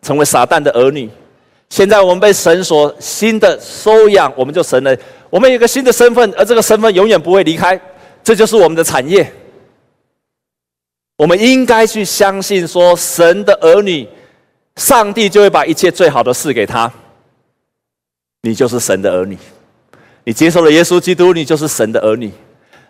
[0.00, 1.08] 成为撒旦的儿女，
[1.68, 4.96] 现在我们被神所新的收养，我们就神了。
[5.30, 7.80] 我们有一个新的身份，而这个身份永远不会离开。
[8.22, 9.32] 这就是我们的产业。
[11.16, 14.08] 我们应该去相信说，神的儿女，
[14.76, 16.92] 上帝就会把一切最好的赐给他。
[18.42, 19.38] 你就是神的儿女，
[20.24, 22.30] 你接受了耶稣基督，你就是神的儿女，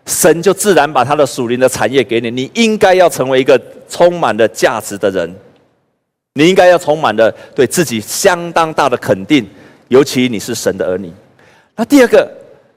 [0.05, 2.29] 神就自然把他的属灵的产业给你。
[2.29, 5.33] 你应该要成为一个充满了价值的人，
[6.33, 9.47] 你应该要充满了对自己相当大的肯定，
[9.87, 11.11] 尤其你是神的儿女。
[11.75, 12.29] 那第二个，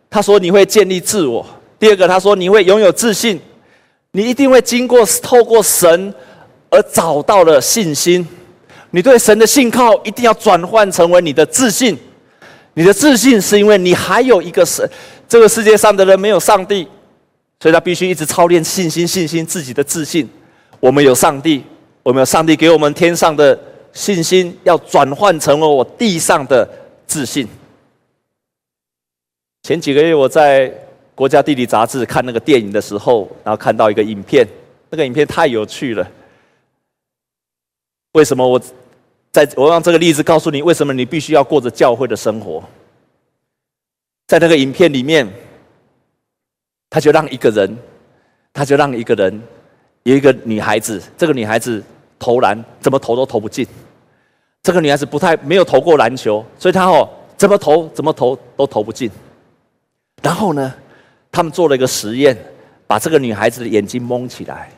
[0.08, 1.44] 他说你会建立自我。
[1.78, 3.38] 第二个，他说你会拥有自信，
[4.12, 6.14] 你一定会经过透过神
[6.70, 8.26] 而找到了信心。
[8.92, 11.98] 你对神的信靠一定要转换成为你的自信。
[12.72, 14.88] 你的自信是因为你还有一个神，
[15.28, 16.86] 这个世界上的人没有上帝，
[17.60, 20.28] 所以他必须一直操练信心，信心自己的自信。
[20.80, 21.64] 我们有上帝，
[22.02, 23.58] 我们有上帝给我们天上的
[23.92, 26.68] 信心，要转换成为我地上的
[27.06, 27.48] 自信。
[29.62, 30.72] 前几个月我在。
[31.16, 34.46] 国家地理杂志看那个电影的时候，然后看到一个影片，
[34.90, 36.06] 那个影片太有趣了。
[38.12, 38.60] 为什么我
[39.32, 42.62] 在我让这个例子告诉你，为什么你必须要过着教会的生活？
[44.26, 45.26] 在那个影片里面，
[46.96, 47.76] 他就让一个人，
[48.54, 49.42] 他就让一个人
[50.04, 51.82] 有一个女孩子，这个女孩子
[52.18, 53.66] 投篮怎么投都投不进。
[54.62, 57.06] 这个女孩子不太没有投过篮球，所以她哦
[57.36, 59.10] 怎么投怎么投都投不进。
[60.22, 60.74] 然后呢？
[61.30, 62.34] 他们做了一个实验，
[62.86, 64.70] 把这个女孩子的眼睛蒙起来，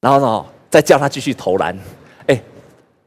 [0.00, 1.78] 然后呢，再叫她继续投篮。
[2.26, 2.42] 哎，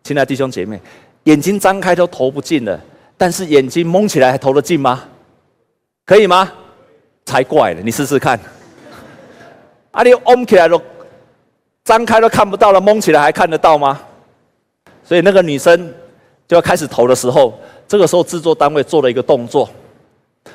[0.05, 0.79] 亲爱的弟兄姐妹，
[1.25, 2.79] 眼睛张开都投不进了，
[3.17, 5.03] 但是眼睛蒙起来还投得进吗？
[6.05, 6.49] 可以吗？
[7.27, 8.39] 才怪了，你试试看。
[9.91, 10.81] 啊，你蒙起来都
[11.83, 13.99] 张开都看不到了，蒙起来还看得到吗？
[15.03, 15.93] 所以那个女生
[16.47, 19.69] 就要开始投的时候，这个时候制作单位做了一个动作。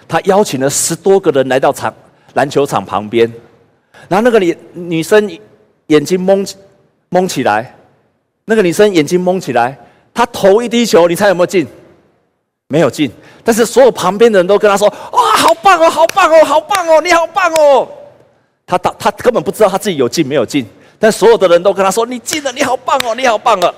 [0.08, 1.92] 他邀请了十多个人来到场
[2.32, 3.30] 篮球场旁边，
[4.08, 5.38] 然后那个女女生
[5.88, 6.46] 眼睛蒙
[7.11, 7.74] 蒙起来，
[8.46, 9.76] 那个女生眼睛蒙起来，
[10.14, 11.66] 她投一滴球，你猜有没有进？
[12.72, 13.12] 没有进。
[13.44, 17.87] 但是所有旁边的人都跟他说：“哇，好棒哦，好棒哦，好棒哦，你好棒哦！”
[18.66, 20.66] 她她她根本不知道他自己有进没有进，
[20.98, 23.74] 但所有的人都跟他说：“你进了，你好棒哦，你好棒哦。”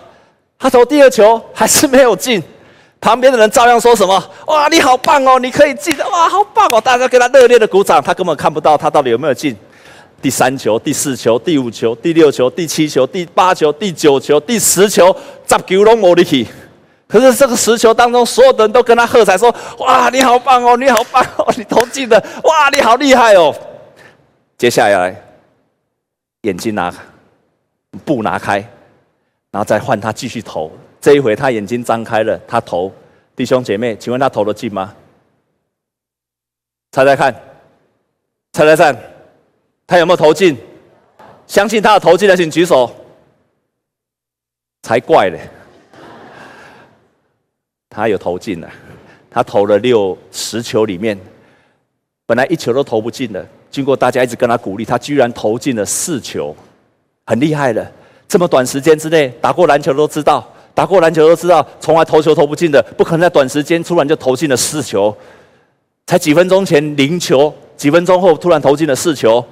[0.57, 2.41] 他投第二球还是没有进。
[3.01, 4.23] 旁边的人照样说什么？
[4.47, 6.81] 哇，你好棒哦，你可以进的，哇，好棒哦！
[6.81, 8.03] 大家给他热烈的鼓掌。
[8.03, 9.55] 他根本看不到他到底有没有进。
[10.23, 15.15] 第三球、第四球、第五球、第六球、第七球、第八球、第九球、第十球，
[15.47, 16.47] 十球拢无力气。
[17.07, 23.55] 可是这个石球当中，所有的人都跟他喝彩，说：哇，你好棒哦，你好棒哦， 你投进的，哇，你好厉害哦。
[24.57, 25.15] 接下来，
[26.43, 26.93] 眼睛拿
[28.05, 28.59] 布拿开，
[29.51, 30.73] 然后再换他继续投。
[31.01, 32.91] 这一回他眼睛张开了，他投。
[33.37, 34.95] 弟兄姐妹，请问他投得进吗？
[36.93, 37.35] 猜猜看，
[38.53, 38.97] 猜猜看，
[39.87, 40.57] 他有没有投进？
[41.47, 42.91] 相信他有投进的，请举手。
[44.83, 45.41] 才怪嘞！
[47.95, 48.69] 他有投进了，
[49.31, 51.17] 他投了六十球里面，
[52.27, 56.55] 本来一球都投不进的，经过大家一直跟他鼓励，他居然投进了四球，
[57.25, 57.93] 很厉害的。
[58.27, 60.45] 这么短时间之内，打过篮球都知道。
[60.75, 65.17] 打过篮球都知道，从来投球投不进的，不可能在短时间突然就投进了四球。
[66.05, 69.45] 才几分钟前零球，几分钟后突然投进了四球。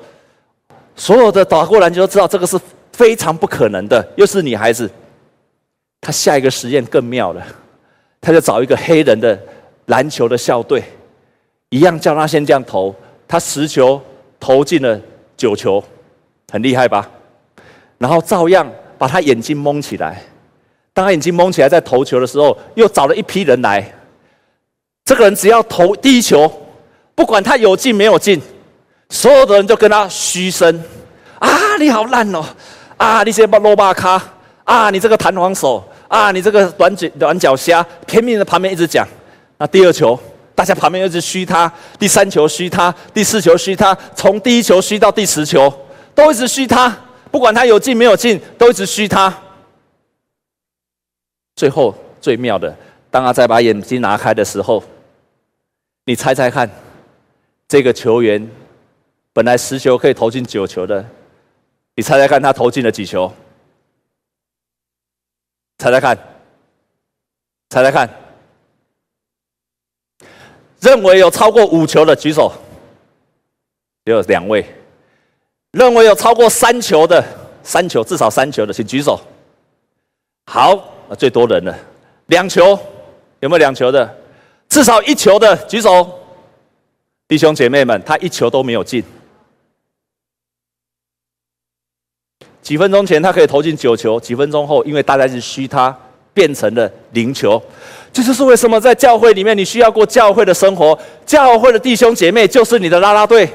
[0.97, 2.59] 所有的打过篮球都知道，这个是
[2.93, 4.05] 非常不可能的。
[4.17, 4.91] 又是女孩子，
[6.01, 7.47] 她下一个实验更妙了，
[8.23, 9.39] 他就找一个黑人的
[9.87, 10.83] 篮球的校队，
[11.71, 12.95] 一样叫他先这样投，
[13.27, 14.01] 他十球
[14.39, 14.99] 投进了
[15.37, 15.83] 九球，
[16.51, 17.11] 很厉害吧？
[17.99, 20.23] 然后照样把他眼睛蒙起来。
[20.95, 23.85] 当他眼睛蒙起来在投球的时候，又找了一批人来。
[25.05, 26.51] 这个人只要投第一球，
[27.17, 28.41] 不管他有进没有进，
[29.11, 30.81] 所有的人就跟他嘘声
[31.41, 32.45] ：“啊，你好烂哦！
[32.99, 34.23] 啊，你这把罗巴卡！
[34.63, 35.83] 啊，你这个弹簧手！
[36.13, 39.09] 啊，你这个短脚短脚虾！”拼命的旁边一直讲。
[39.57, 40.19] 那第二球，
[40.55, 41.67] 大家旁边一直嘘他；
[41.99, 45.73] 第三球嘘他；第四球嘘他；从第一球嘘到第十球，
[46.15, 46.95] 都一直嘘他。
[47.31, 49.35] 不管他有进没有进，都一直嘘他。
[51.57, 52.77] 最后最妙的，
[53.11, 54.85] 当他再把眼睛拿开的时候，
[56.05, 56.69] 你猜猜看，
[57.67, 58.47] 这个球员
[59.33, 61.03] 本来十球可以投进九球的，
[61.95, 63.33] 你猜猜看他投进了几球？
[65.83, 66.17] 猜猜看，
[67.71, 68.09] 猜猜看，
[70.79, 72.53] 认为有超过五球的举手，
[74.05, 74.65] 只有两位。
[75.73, 77.25] 认为有超过三球的，
[77.65, 79.21] 三球至少三球的，请举手。
[80.47, 80.89] 好。
[81.19, 81.77] 最多人了，
[82.27, 82.79] 两球
[83.41, 84.19] 有没有两球的？
[84.69, 86.09] 至少一球的举手，
[87.27, 89.03] 弟兄姐妹们，他一球都没有进。
[92.63, 95.95] 几分钟前他可以投进九球，几分钟后因为大家是虚他，
[96.33, 97.61] 变成了零球。
[98.13, 103.49] 这就是为什么在教会里面你需要过教会的生活，教会的弟兄姐妹就是你的啦啦队，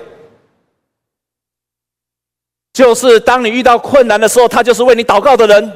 [2.73, 5.71] 就是当你遇到困难的时候，他就是为你祷告的人。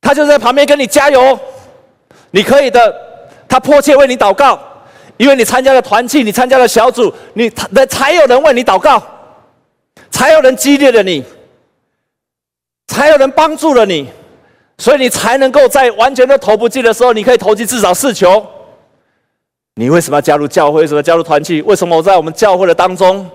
[0.00, 1.38] 他就在旁边跟你加油，
[2.30, 3.06] 你可以的。
[3.48, 4.60] 他迫切为你祷告，
[5.16, 7.48] 因为你参加了团契，你参加了小组，你
[7.88, 9.00] 才有人为你祷告，
[10.10, 11.24] 才有人激励了你，
[12.86, 14.08] 才有人帮助了你，
[14.78, 18.44] 所以你才能够在完全都投不进的时候，你可以投进至少四球。
[19.74, 20.80] 你为什么要加入教会？
[20.80, 21.60] 为什么加入团契？
[21.62, 23.28] 为什么我在我们教会的当中，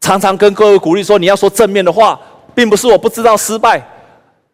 [0.00, 2.20] 常常跟各位鼓励说，你要说正面的话，
[2.54, 3.82] 并不是我不知道失败。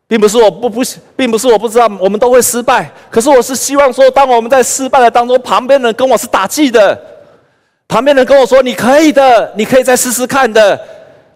[0.06, 0.80] 并不是我不不，
[1.14, 2.90] 并不是我不知道我们都会失败。
[3.10, 6.98] 可是我是希望说，当我们在失败的当中，旁边人跟我是打气的，
[7.86, 10.80] 旁边人跟我说：“你可以的，你可以再试试看的，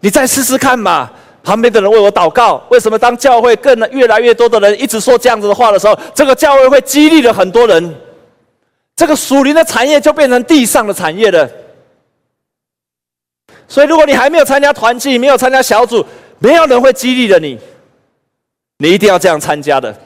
[0.00, 1.10] 你再试试看嘛。”
[1.42, 2.62] 旁边的人为我祷告。
[2.70, 7.94] 为什么当教会更越来越多的人一直说这样子的话的时候，这个教会会激励了很多人，
[8.94, 11.48] 这个属灵的产业就变成地上的产业了。
[13.68, 16.04] 所以，如果你还没有参加团契，没有参加小组，
[16.38, 17.58] 没有人会激励了你。
[18.78, 19.96] 你一定要这样参加的。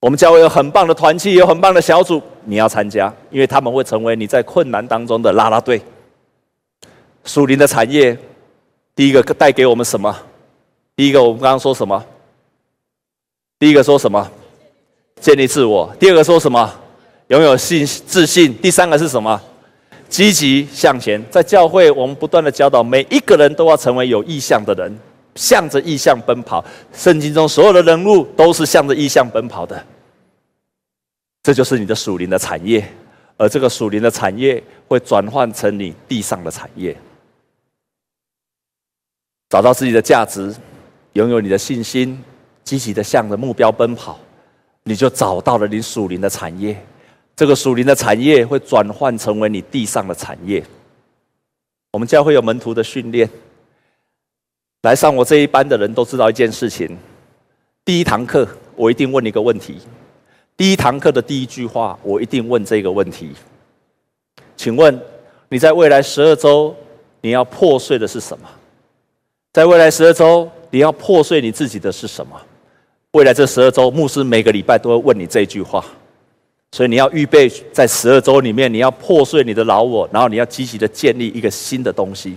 [0.00, 5.80] 我们教会有很棒的团契，有很棒的小组，你要参加，因为他们会成为你在困难当中的啦啦队。
[7.24, 8.16] 属灵的产业，
[8.98, 10.12] 第一个带给我们什么？
[10.96, 12.04] 第一个我们刚刚说什么？
[13.56, 14.28] 第一个说什么？
[15.20, 15.94] 建立自我。
[16.00, 16.68] 第二个说什么？
[17.28, 18.52] 拥有信自信。
[18.56, 19.40] 第三个是什么？
[20.08, 21.24] 积极向前。
[21.30, 24.92] 在教会，我们不断的教导，每一个人都要成为有意向的人。
[25.36, 29.80] 向着意向奔跑，圣经中所有的人物都是向着意向奔跑的。
[31.44, 32.84] 这就是你的属灵的产业，
[33.36, 36.96] 而这个属灵的产业会转换成你地上的产业。
[39.48, 40.54] 找到自己的价值，
[41.14, 42.22] 拥有你的信心，
[42.64, 44.18] 积极的向着目标奔跑，
[44.82, 46.76] 你就找到了你属灵的产业。
[47.34, 50.62] 这个属灵的产业会转换成为你地上的产业。
[51.92, 53.28] 我们教会有门徒的训练。
[54.82, 56.96] 来上我这一班的人都知道一件事情：
[57.84, 58.46] 第一堂课，
[58.76, 59.76] 我一定问你一个问题；
[60.56, 63.30] 第一堂课的第一句话，我一定问这个问题：
[64.56, 65.00] 请问
[65.48, 66.76] 你在未来十二周，
[67.22, 68.48] 你要破碎的是什么？
[69.58, 72.40] 在未来十二周，你要破碎你自己的是什么？
[73.10, 75.84] 未来这十二周，牧师每个礼拜都会问你这句话，
[76.70, 82.36] 所以你要预备在十二周里面，你要破碎你的老我，然后你要积极的建立一个新的东西。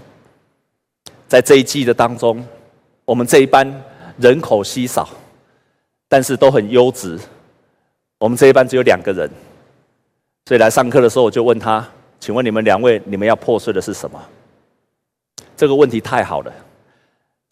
[1.27, 2.43] 在这一季的当中，
[3.05, 3.71] 我们这一班
[4.17, 5.07] 人口稀少，
[6.09, 7.19] 但是都很优质。
[8.17, 9.29] 我们这一班只有两个人，
[10.47, 11.87] 所以来上课的时候，我就问他
[12.19, 14.19] ：“请问你们两位，你们要破碎的是什么？”
[15.55, 16.51] 这个问题太好了。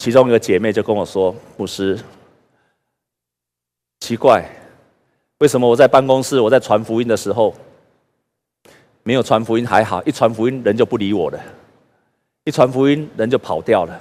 [0.00, 2.00] 其中一个姐妹就跟我说：“牧师，
[4.00, 4.42] 奇怪，
[5.40, 7.54] 为什么我在办公室，我在传福音的时候，
[9.02, 11.38] 没有传福音还好，一传福音人就不理我了。”
[12.44, 14.00] 一传福音，人就跑掉了。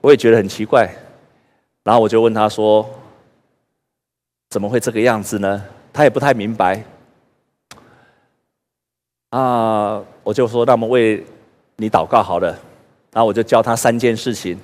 [0.00, 0.88] 我也觉得很奇怪，
[1.82, 2.88] 然后我就问他说
[4.50, 6.84] ：“怎么会这个样子呢？”他也不太明白。
[9.30, 11.26] 啊，我就说：“那么为
[11.74, 12.56] 你祷告好了。”
[13.12, 14.58] 然后我就教他三件事情。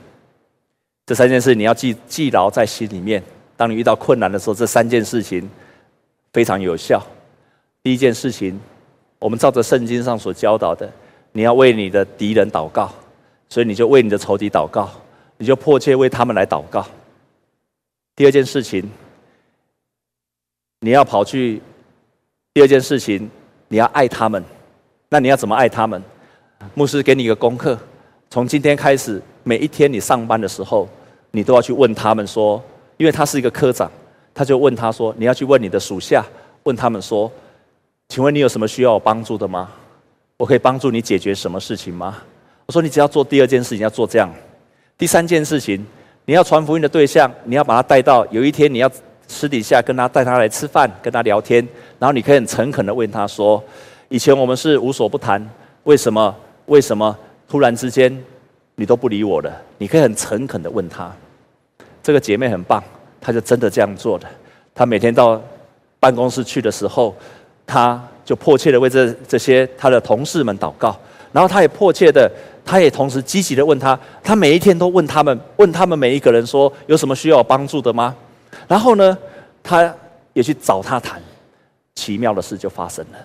[1.06, 3.22] 这三件事你要记记牢在心里面。
[3.56, 5.48] 当你遇到困难的时候，这三件事情
[6.32, 7.04] 非常有效。
[7.82, 8.58] 第一件事情，
[9.18, 10.90] 我们照着圣经上所教导的。
[11.32, 12.92] 你要为你的敌人祷告，
[13.48, 14.90] 所以你就为你的仇敌祷告，
[15.36, 16.86] 你就迫切为他们来祷告。
[18.16, 18.90] 第二件事情，
[20.80, 21.60] 你要跑去；
[22.54, 23.30] 第二件事情，
[23.68, 24.42] 你要爱他们。
[25.08, 26.02] 那你要怎么爱他们？
[26.74, 27.78] 牧师给你一个功课：
[28.30, 30.86] 从今天开始，每一天你上班的时候，
[31.30, 32.62] 你都要去问他们说，
[32.98, 33.90] 因为他是一个科长，
[34.34, 36.22] 他就问他说，你要去问你的属下，
[36.64, 37.30] 问他们说，
[38.10, 39.70] 请问你有什么需要我帮助的吗？
[40.36, 42.18] 我可以帮助你解决什么事情吗？
[42.66, 44.30] 我说你只要做第二件事情，要做这样。
[44.98, 45.84] 第三件事情，
[46.26, 48.90] 你要传福音的对象，你要把他带到有一天你要
[49.26, 51.66] 私底下跟他带他来吃饭，跟他聊天，
[51.98, 53.62] 然后你可以很诚恳的问他说：
[54.10, 55.42] 以前我们是无所不谈，
[55.84, 56.36] 为什么？
[56.66, 57.16] 为什么
[57.48, 58.16] 突然之间
[58.74, 59.50] 你都不理我了？
[59.78, 61.10] 你可以很诚恳的问他。
[62.02, 62.82] 这个姐妹很棒，
[63.20, 64.28] 她就真的这样做的。
[64.74, 65.42] 她每天到
[65.98, 67.16] 办公室去的时候，
[67.66, 68.00] 她。
[68.28, 70.94] 就迫切的为这这些他的同事们祷告，
[71.32, 72.30] 然后他也迫切的，
[72.62, 78.14] 他也同时积极的问他，他每一天都问他们，问他们每一个人说有什么需要帮助的吗？
[78.66, 79.16] 然后呢，
[79.62, 79.94] 他
[80.34, 81.18] 也去找他谈，
[81.94, 83.18] 奇妙的事就发生了，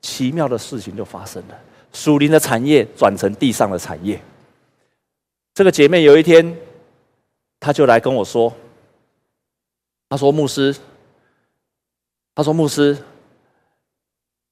[0.00, 1.54] 奇妙的事情就发生了，
[1.92, 4.20] 属灵的产业转成地上的产业。
[5.54, 6.56] 这个姐妹有一天，
[7.58, 8.52] 她就来跟我说，
[10.08, 10.74] 她说牧师，
[12.34, 12.96] 她说牧师。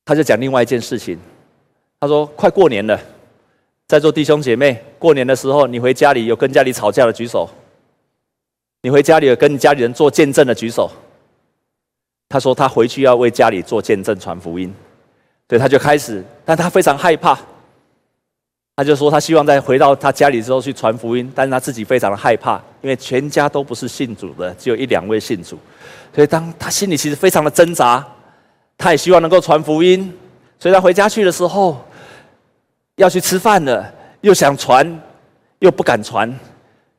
[0.09, 1.18] 她就讲另外一件事情，
[1.99, 2.97] 她说：“快过年了，
[3.89, 7.45] 在座弟兄姐妹，过年的时候，你回家里有跟家里吵架的举手；
[8.82, 10.89] 你回家里有跟你家里人做见证的举手。”
[12.30, 14.72] 她说她回去要为家里做见证传福音，
[15.49, 17.38] 对他就开始，但他非常害怕，
[18.76, 25.59] 他就说他希望在回到他家里之后去传福音，但是他自己非常的害怕，因为全家都不是信主的，只有一两位信主，
[26.14, 28.05] 所以当他心里其实非常的挣扎。
[28.78, 30.12] 他也希望能够传福音，
[30.59, 31.82] 所以他回家去的时候，
[32.97, 33.90] 要去吃饭了，
[34.20, 35.01] 又想传，
[35.61, 36.38] 又不敢传，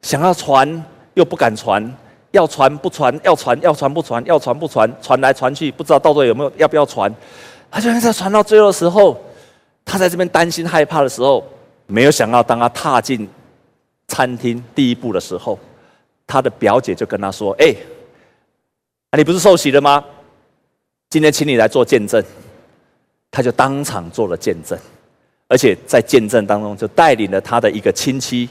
[0.02, 0.84] 想要传
[1.14, 1.96] 又不敢传，
[2.32, 7.14] 要传不传，要传要传不传，要传不传，传来传去，不知道到底有没有要不要传。
[7.70, 9.20] 他就在传到最后的时候，
[9.86, 11.48] 他在这边担心害怕的时候，
[11.86, 13.28] 没有想到当他踏进
[14.08, 15.60] 餐厅第一步的时候，
[16.26, 17.76] 他的表姐就跟他说：“哎，
[19.18, 20.04] 你不是受洗了吗？”
[21.10, 22.22] 今天请你来做见证，
[23.32, 24.78] 他就当场做了见证，
[25.48, 28.50] 而且在见证当中就带领了他的一个亲戚，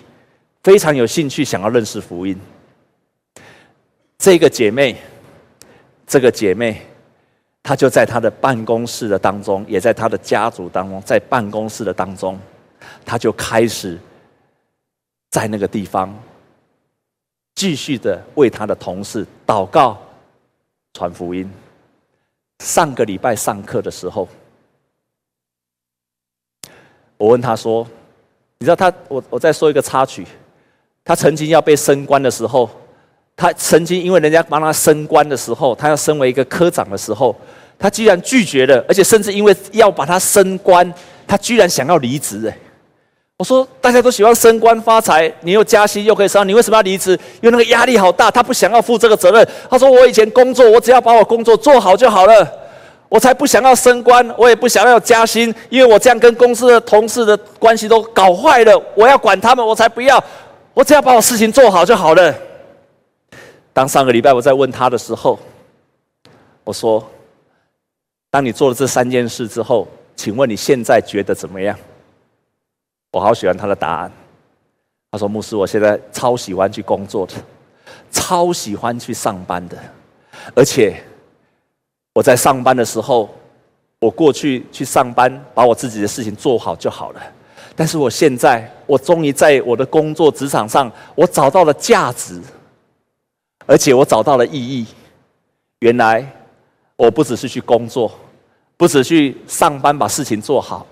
[0.63, 2.39] 非常有兴趣想要认识福音。
[4.19, 4.97] 这个姐妹，
[6.07, 6.81] 这个姐妹，
[7.67, 12.39] 他就在他的办公室的当中，也在他的家族当中，在办公室的当中，
[13.05, 13.99] 他就开始
[15.33, 16.17] 在那个地方
[17.57, 20.01] 继续的为他的同事祷告、
[20.95, 21.51] 传福音。
[22.61, 24.29] 上个礼拜上课的时候，
[27.17, 27.85] 我问他说
[28.59, 28.97] ：“你知道他？
[29.09, 30.25] 我我再说一个插曲。
[31.05, 32.71] 他曾经要被升官的时候，
[33.37, 37.37] 他曾经因为人家帮他升官的时候，他要升为一个科长的时候，
[37.79, 40.91] 他居然拒绝了，而且甚至因为要把他升官，
[41.27, 42.49] 他居然想要离职。
[42.49, 42.59] 哎，
[43.37, 47.13] 我说大家都喜欢升官发财，你又加薪又可以升，你为什么要离职？
[47.43, 49.47] 因为那个压力好大，他不想要负这个责任。
[49.69, 52.51] 他说：“我以前工作，我只要把我工作做好就好了，
[53.11, 58.83] 我才不想要升官，我也不想要加薪，因为我这样跟公司的同事的关系都搞坏了。
[58.95, 60.25] 我要管他们，我才不要，
[60.73, 62.35] 我只要把我事情做好就好了。”
[63.77, 65.39] 当上个礼拜我在问他的时候，
[66.65, 67.07] 我说
[68.33, 71.79] ：“当你做了这三件事之后，请问你现在觉得怎么样？”
[73.13, 74.11] 我好喜欢他的答案。
[75.11, 77.35] 他说：“牧师，我现在超喜欢去工作的，
[78.11, 79.77] 超喜欢去上班的，
[80.55, 80.99] 而且
[82.15, 83.29] 我在上班的时候，
[84.01, 87.21] 我过去去上班，把我自己的事情做好就好了。
[87.75, 92.41] 但是我现在，我终于在我的工作职场上，我找到了价值，
[93.67, 94.87] 而且我找到了意义。
[95.81, 96.27] 原来
[96.97, 98.11] 我不只是去工作，
[98.77, 100.87] 不只去上班把事情做好，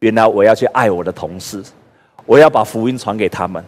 [0.00, 1.64] 原来我要去爱我的同事。”
[2.26, 3.64] 我要把福音传给他们。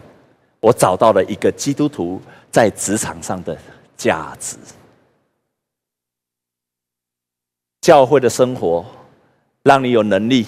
[0.59, 2.21] 我找到了一个基督徒
[2.51, 3.57] 在职场上的
[3.97, 4.55] 价值。
[7.81, 8.85] 教会的生活
[9.63, 10.45] 让你有能力，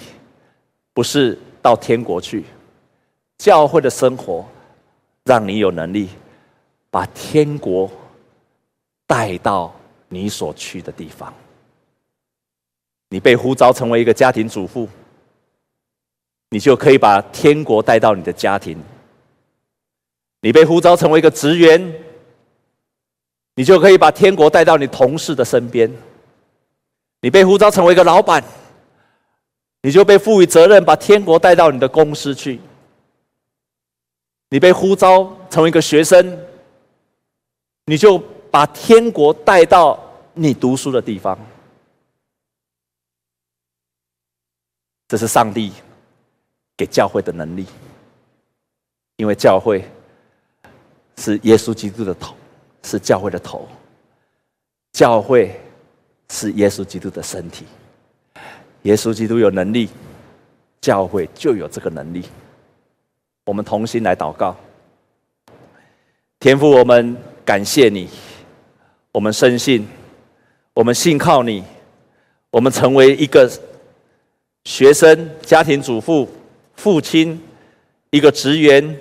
[0.94, 2.46] 不是到天国去。
[3.40, 4.46] 教会的生活
[5.24, 6.10] 让你有能力
[6.94, 7.90] 把天国
[9.08, 9.74] 带到
[10.10, 11.34] 你所去的地方。
[13.10, 14.88] 你被呼召成为一个家庭主妇。
[16.52, 18.78] 你就可以把天国带到你的家庭。
[20.42, 21.96] 你被呼召成为一个职员，
[23.56, 25.92] 你就可以把天国带到你同事的身边。
[27.22, 28.44] 你被呼召成为一个老板，
[29.82, 32.62] 你就被赋予责任，把天国带到你的公司去。
[34.50, 36.38] 你被呼召成为一个学生，
[37.86, 38.18] 你就
[38.52, 40.00] 把天国带到
[40.34, 41.38] 你读书的地方。
[45.08, 45.72] 这是上帝。
[46.76, 47.68] 给教会的能力，
[49.18, 49.88] 因为教会
[51.20, 52.36] 是耶稣基督的头，
[52.82, 53.70] 是教会的头。
[54.92, 55.56] 教会
[56.32, 57.64] 是耶稣基督的身体。
[58.82, 59.88] 耶稣基督有能力，
[60.82, 62.26] 教会就有这个能力。
[63.46, 64.58] 我们同心来祷告，
[66.40, 67.16] 天父，我们
[67.46, 68.08] 感谢你，
[69.12, 69.86] 我们深信，
[70.74, 71.64] 我们信靠你，
[72.50, 73.52] 我们成为一个
[74.66, 76.28] 学生、家庭主妇。
[76.76, 77.40] 父亲，
[78.10, 78.98] 一个职员，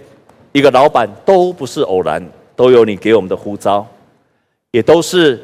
[0.53, 2.23] 一个老板，都不是偶然，
[2.55, 3.87] 都有你给我们的呼召，
[4.73, 5.43] 也都是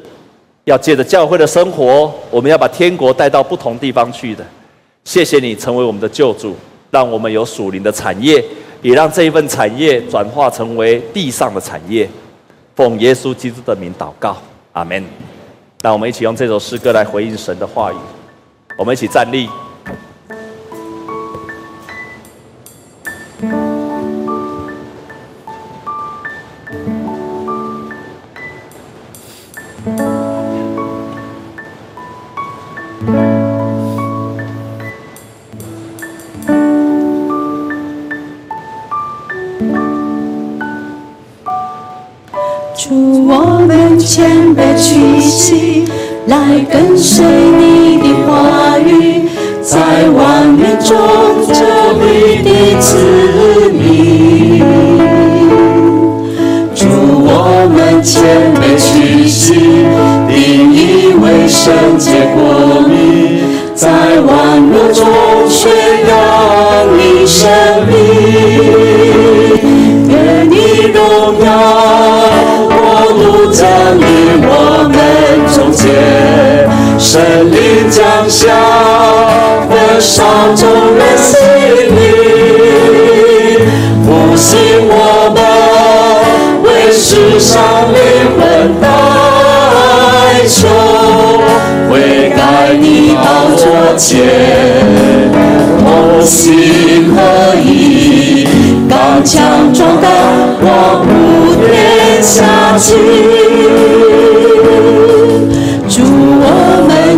[0.65, 4.45] 要借着教会的生活，我们要把天国带到不同地方去的。
[5.03, 6.55] 谢谢你成为我们的救主，
[6.91, 8.45] 让我们有属灵的产业，
[8.83, 12.07] 也让这一份产业转化成为地上的产业。
[12.79, 14.37] 奉耶稣基督的名祷告，
[14.71, 15.03] 阿门。
[15.81, 17.95] 那我们一起用这首诗歌来回应神的话语。
[18.77, 19.49] 我们一起站立。
[46.71, 49.23] 跟随你的话语，
[49.61, 50.95] 在万民中
[51.45, 51.55] 做
[51.99, 52.03] 你
[52.43, 52.87] 的子
[53.71, 54.63] 民。
[56.75, 57.27] 祝，我
[57.73, 58.23] 们谦
[58.55, 59.53] 卑屈膝，
[60.27, 60.37] 定
[60.73, 62.91] 意为圣洁国民，
[63.75, 63.87] 在
[64.21, 65.05] 万民中
[65.49, 65.71] 宣
[66.07, 66.11] 扬
[66.97, 67.49] 你生
[76.99, 78.49] 神，灵降下，
[79.69, 80.23] 焚烧
[80.53, 81.39] 众人心
[81.95, 81.97] 灵，
[84.03, 84.49] 复兴
[84.85, 84.93] 我
[85.33, 85.39] 们，
[86.61, 87.57] 为世上
[87.93, 87.97] 灵
[88.37, 88.39] 魂
[88.81, 88.83] 代
[90.45, 90.67] 求，
[91.89, 91.93] 悔
[92.35, 92.37] 改
[92.77, 93.25] 你宝
[93.55, 93.63] 座
[93.97, 94.11] 前，
[95.79, 97.17] 同心合
[97.55, 98.45] 意，
[98.89, 100.11] 刚强壮胆，
[100.59, 101.07] 光复
[101.65, 102.87] 天下间。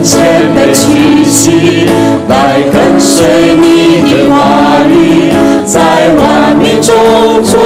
[0.03, 0.17] 祝我们谦
[0.55, 1.85] 卑屈膝，
[2.27, 2.33] 来
[2.71, 4.33] 跟随你的话
[4.89, 5.31] 语，
[5.63, 6.89] 在万民中
[7.43, 7.59] 做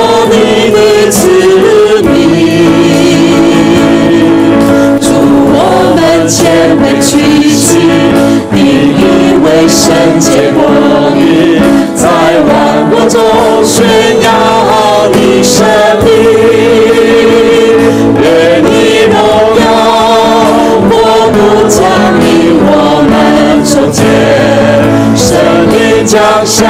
[26.05, 26.67] 灵降下，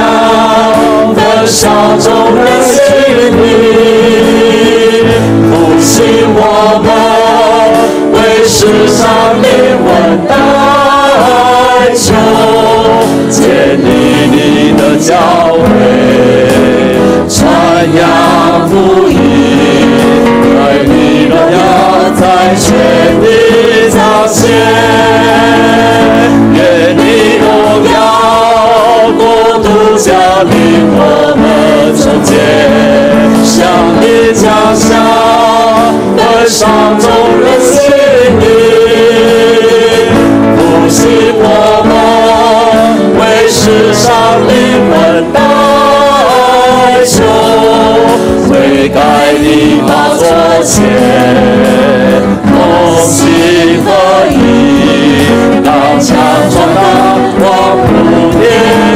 [1.14, 1.68] 焚烧
[2.00, 2.80] 众人心
[3.36, 3.44] 灵，
[5.50, 5.94] 复兴
[6.34, 6.40] 我
[6.82, 6.88] 们，
[8.12, 8.16] 为
[8.48, 9.04] 世上
[9.42, 9.44] 灵
[9.84, 9.86] 魂
[10.26, 10.32] 代
[34.36, 34.88] 灵降下，
[36.14, 36.66] 焚烧
[37.00, 37.08] 众
[37.40, 37.74] 人心
[38.38, 38.44] 里，
[40.54, 40.58] 复
[40.90, 41.00] 兴
[41.38, 41.42] 我
[41.88, 41.90] 们，
[43.16, 44.04] 为世上
[44.46, 44.52] 灵
[44.90, 44.92] 魂
[45.32, 45.40] 代
[47.06, 47.14] 求，
[48.50, 48.52] 悔
[48.90, 49.00] 改
[49.32, 50.22] 的宝座
[50.62, 50.84] 前，
[52.44, 52.52] 同
[53.06, 53.86] 心合
[54.30, 54.34] 意，
[55.64, 55.66] 当
[55.98, 56.06] 强
[56.50, 56.78] 壮胆，
[57.40, 57.46] 往
[57.86, 57.88] 普
[58.38, 58.44] 天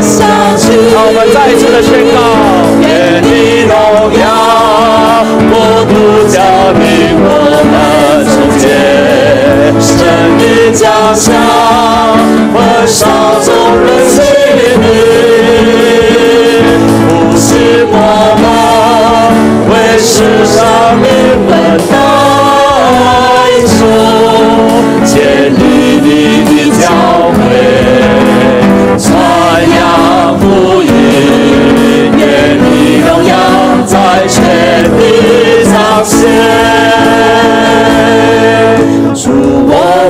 [0.02, 0.18] 向
[0.58, 0.68] 前。
[0.92, 2.18] 好，我们再一次的宣告。
[10.72, 11.32] 家乡，
[12.54, 13.06] 焚烧
[13.44, 13.48] 众
[13.80, 14.22] 人心
[14.56, 14.82] 灵，
[17.08, 17.48] 复兴
[17.90, 17.94] 我
[18.40, 18.44] 们，
[19.68, 20.12] 为世
[20.46, 20.56] 上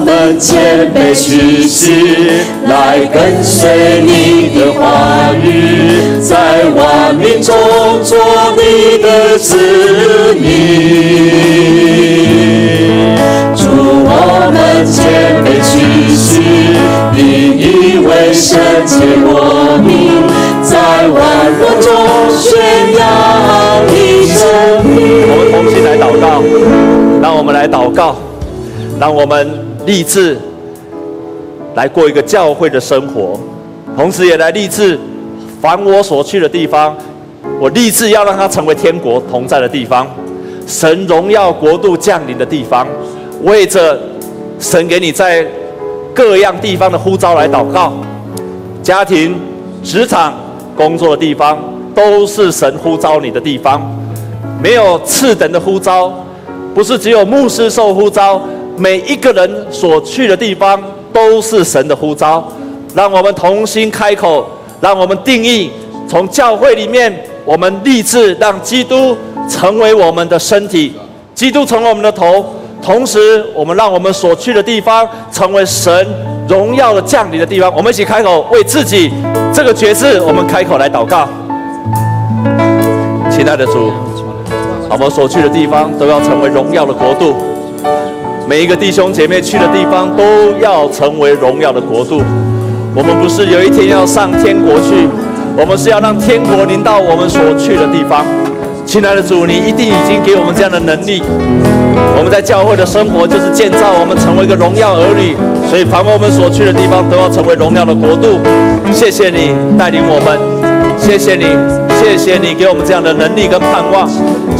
[0.05, 1.93] 们谦卑屈膝，
[2.67, 7.55] 来跟随你的话语，在万民中
[8.03, 8.19] 做
[8.57, 9.57] 你的子
[10.35, 10.43] 民。
[13.55, 13.63] 主，
[14.05, 14.99] 我们谦
[15.45, 15.71] 卑屈
[16.15, 16.41] 膝，
[17.13, 17.19] 你
[17.59, 17.65] 以
[18.07, 19.89] 为圣洁国民，
[20.63, 20.77] 在
[21.09, 21.19] 万
[21.59, 21.89] 国中
[22.37, 22.49] 宣
[22.99, 23.01] 扬
[23.87, 24.39] 你生
[24.85, 24.97] 命。
[25.29, 26.25] 我们同心来祷告，
[27.23, 28.17] 让我们来祷告，
[28.99, 29.70] 让我们。
[29.87, 30.37] 立志
[31.75, 33.39] 来过一个教会的生活，
[33.97, 34.99] 同时也来立志，
[35.61, 36.97] 凡我所去的地方，
[37.61, 40.07] 我立志要让它成为天国同在的地方，
[40.67, 42.87] 神荣耀国度降临的地方。
[43.43, 43.99] 为着
[44.59, 45.47] 神给你在
[46.13, 47.93] 各样地方的呼召来祷告，
[48.83, 49.35] 家庭、
[49.83, 50.35] 职场、
[50.77, 51.59] 工作的地方，
[51.95, 53.81] 都是神呼召你的地方，
[54.63, 56.13] 没有次等的呼召，
[56.75, 58.43] 不是只有牧师受呼召。
[58.81, 62.43] 每一个人所去的地方都是神的呼召，
[62.95, 64.49] 让我们同心开口，
[64.81, 65.71] 让我们定义
[66.09, 67.15] 从教会里面，
[67.45, 69.15] 我们立志让基督
[69.51, 70.95] 成为我们的身体，
[71.35, 72.43] 基督成为我们的头，
[72.81, 76.07] 同时我们让我们所去的地方成为神
[76.49, 77.71] 荣耀的降临的地方。
[77.77, 79.13] 我们一起开口为自己
[79.53, 81.29] 这个决志，我们开口来祷告。
[83.31, 83.93] 亲爱的主，
[84.89, 87.37] 我们所去的地方都要成为荣耀的国度。
[88.51, 90.25] 每一个弟兄姐妹去的地方都
[90.61, 92.21] 要成为荣耀的国度。
[92.97, 95.07] 我们不是有一天要上天国去，
[95.57, 98.27] 我们是要让天国临到我们所去的地方。
[98.85, 101.23] 亲爱的主，你一定已经给我们这样的能力。
[102.19, 105.37] 我们在教会的生活就是建造我们成为一个荣耀儿女，
[105.71, 108.41] 所以凡我们所去的地方都要成为荣耀的国度。
[108.91, 110.35] 谢谢你带领我们，
[110.99, 111.47] 谢谢你。
[112.01, 114.09] 谢谢你给我们这样的能力跟盼望，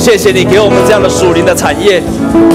[0.01, 2.03] 谢谢你给我们这样的属灵的产业。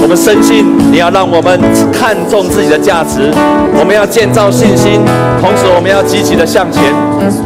[0.02, 1.56] 我们深信你要让我们
[1.92, 3.30] 看重自己的价值，
[3.78, 4.98] 我们要建造信心，
[5.40, 6.82] 同时我们要积极的向前。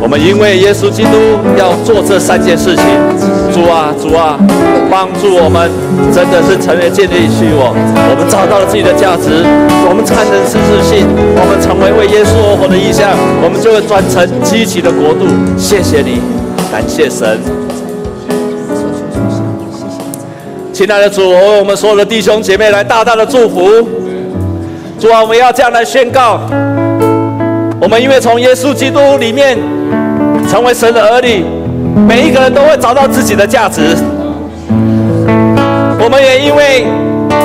[0.00, 2.84] 我们因为耶稣基督要做这三件事情，
[3.52, 4.40] 主啊主啊，
[4.90, 5.68] 帮助我们
[6.08, 9.44] 真的是成为建立起我，我们找到了自己的价值，
[9.84, 11.04] 我们产生自信，
[11.36, 13.12] 我们成为为耶稣而活的意象，
[13.44, 15.28] 我们就会转成积极的国度。
[15.60, 16.24] 谢谢你。
[16.72, 17.36] 感谢神，
[20.80, 23.86] 亲爱的主，为我们所有的弟兄姐妹来大大的祝福。
[24.98, 26.40] 主啊，我们要这样来宣告：
[27.78, 29.58] 我们因为从耶稣基督里面
[30.48, 31.44] 成为神的儿女，
[32.08, 33.94] 每一个人都会找到自己的价值。
[36.02, 36.86] 我们也因为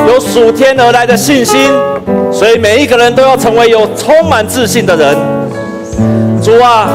[0.07, 1.59] 有属天而来的信心，
[2.31, 5.13] 所以每一个人都要成为有充满自信的人。
[6.41, 6.87] 主啊。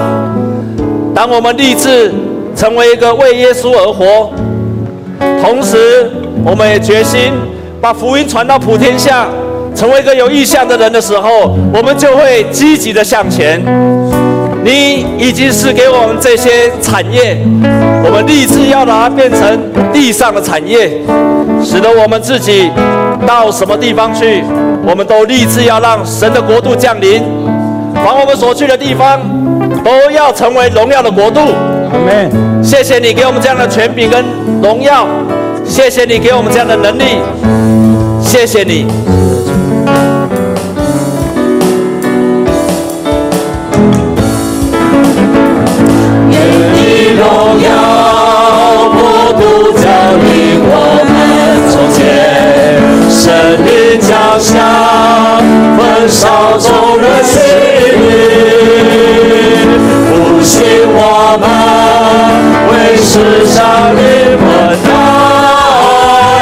[1.14, 2.10] 当我们立志
[2.56, 4.30] 成为一个为耶稣而活，
[5.42, 6.10] 同时
[6.44, 7.32] 我们也决心
[7.80, 9.26] 把福音传到普天下，
[9.74, 13.60] 成为一个有意向的人的时候，我们就会积极的向前。
[14.62, 17.38] 你已经是给我们这些产业，
[18.04, 19.40] 我们立志要把它变成
[19.92, 20.90] 地上的产业，
[21.64, 22.70] 使得我们自己
[23.26, 24.44] 到什么地方去，
[24.86, 27.22] 我们都立志要让神的国度降临，
[28.04, 29.20] 往我们所去的地方。
[29.82, 32.62] 都要成为荣耀的国度，阿门。
[32.62, 34.22] 谢谢你给我们这样的权柄跟
[34.60, 35.06] 荣耀，
[35.70, 37.04] 谢谢你给我们这样的能力，
[38.20, 38.86] 谢谢你。
[46.28, 46.34] 愿
[46.74, 47.22] 你荣
[47.62, 47.68] 耀
[48.90, 49.82] 国度降
[50.18, 50.68] 临我
[51.06, 51.08] 们
[51.70, 51.98] 中间，
[53.08, 53.22] 圣
[53.64, 53.68] 灵
[54.00, 54.58] 降下，
[55.78, 58.10] 焚烧众人心灵。
[60.92, 61.44] 我们
[62.68, 63.56] 为世上
[63.96, 64.00] 灵
[64.36, 64.44] 魂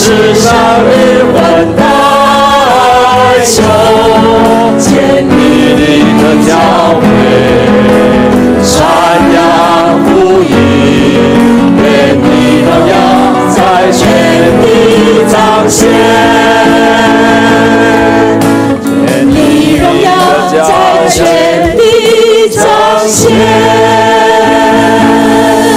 [0.00, 0.54] 世上
[0.86, 0.90] 与
[1.34, 1.36] 换
[1.76, 3.62] 月休，
[4.78, 5.34] 天地
[5.74, 5.82] 里
[6.16, 6.50] 的交
[7.00, 7.04] 杯，
[8.62, 8.70] 山
[9.34, 9.36] 阳
[10.04, 10.08] 湖
[10.42, 10.50] 影，
[11.76, 11.82] 天
[12.22, 12.26] 地
[12.62, 12.94] 荣耀
[13.50, 13.58] 在
[13.90, 14.00] 天
[14.62, 14.64] 地
[15.28, 15.34] 彰
[15.68, 15.76] 显，
[19.04, 19.36] 天地
[19.76, 20.06] 荣耀
[20.48, 20.56] 在
[21.10, 21.80] 天地
[22.50, 22.62] 彰
[23.06, 23.18] 显。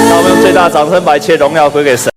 [0.09, 2.10] 让我们用最大掌声把一切荣耀归给神。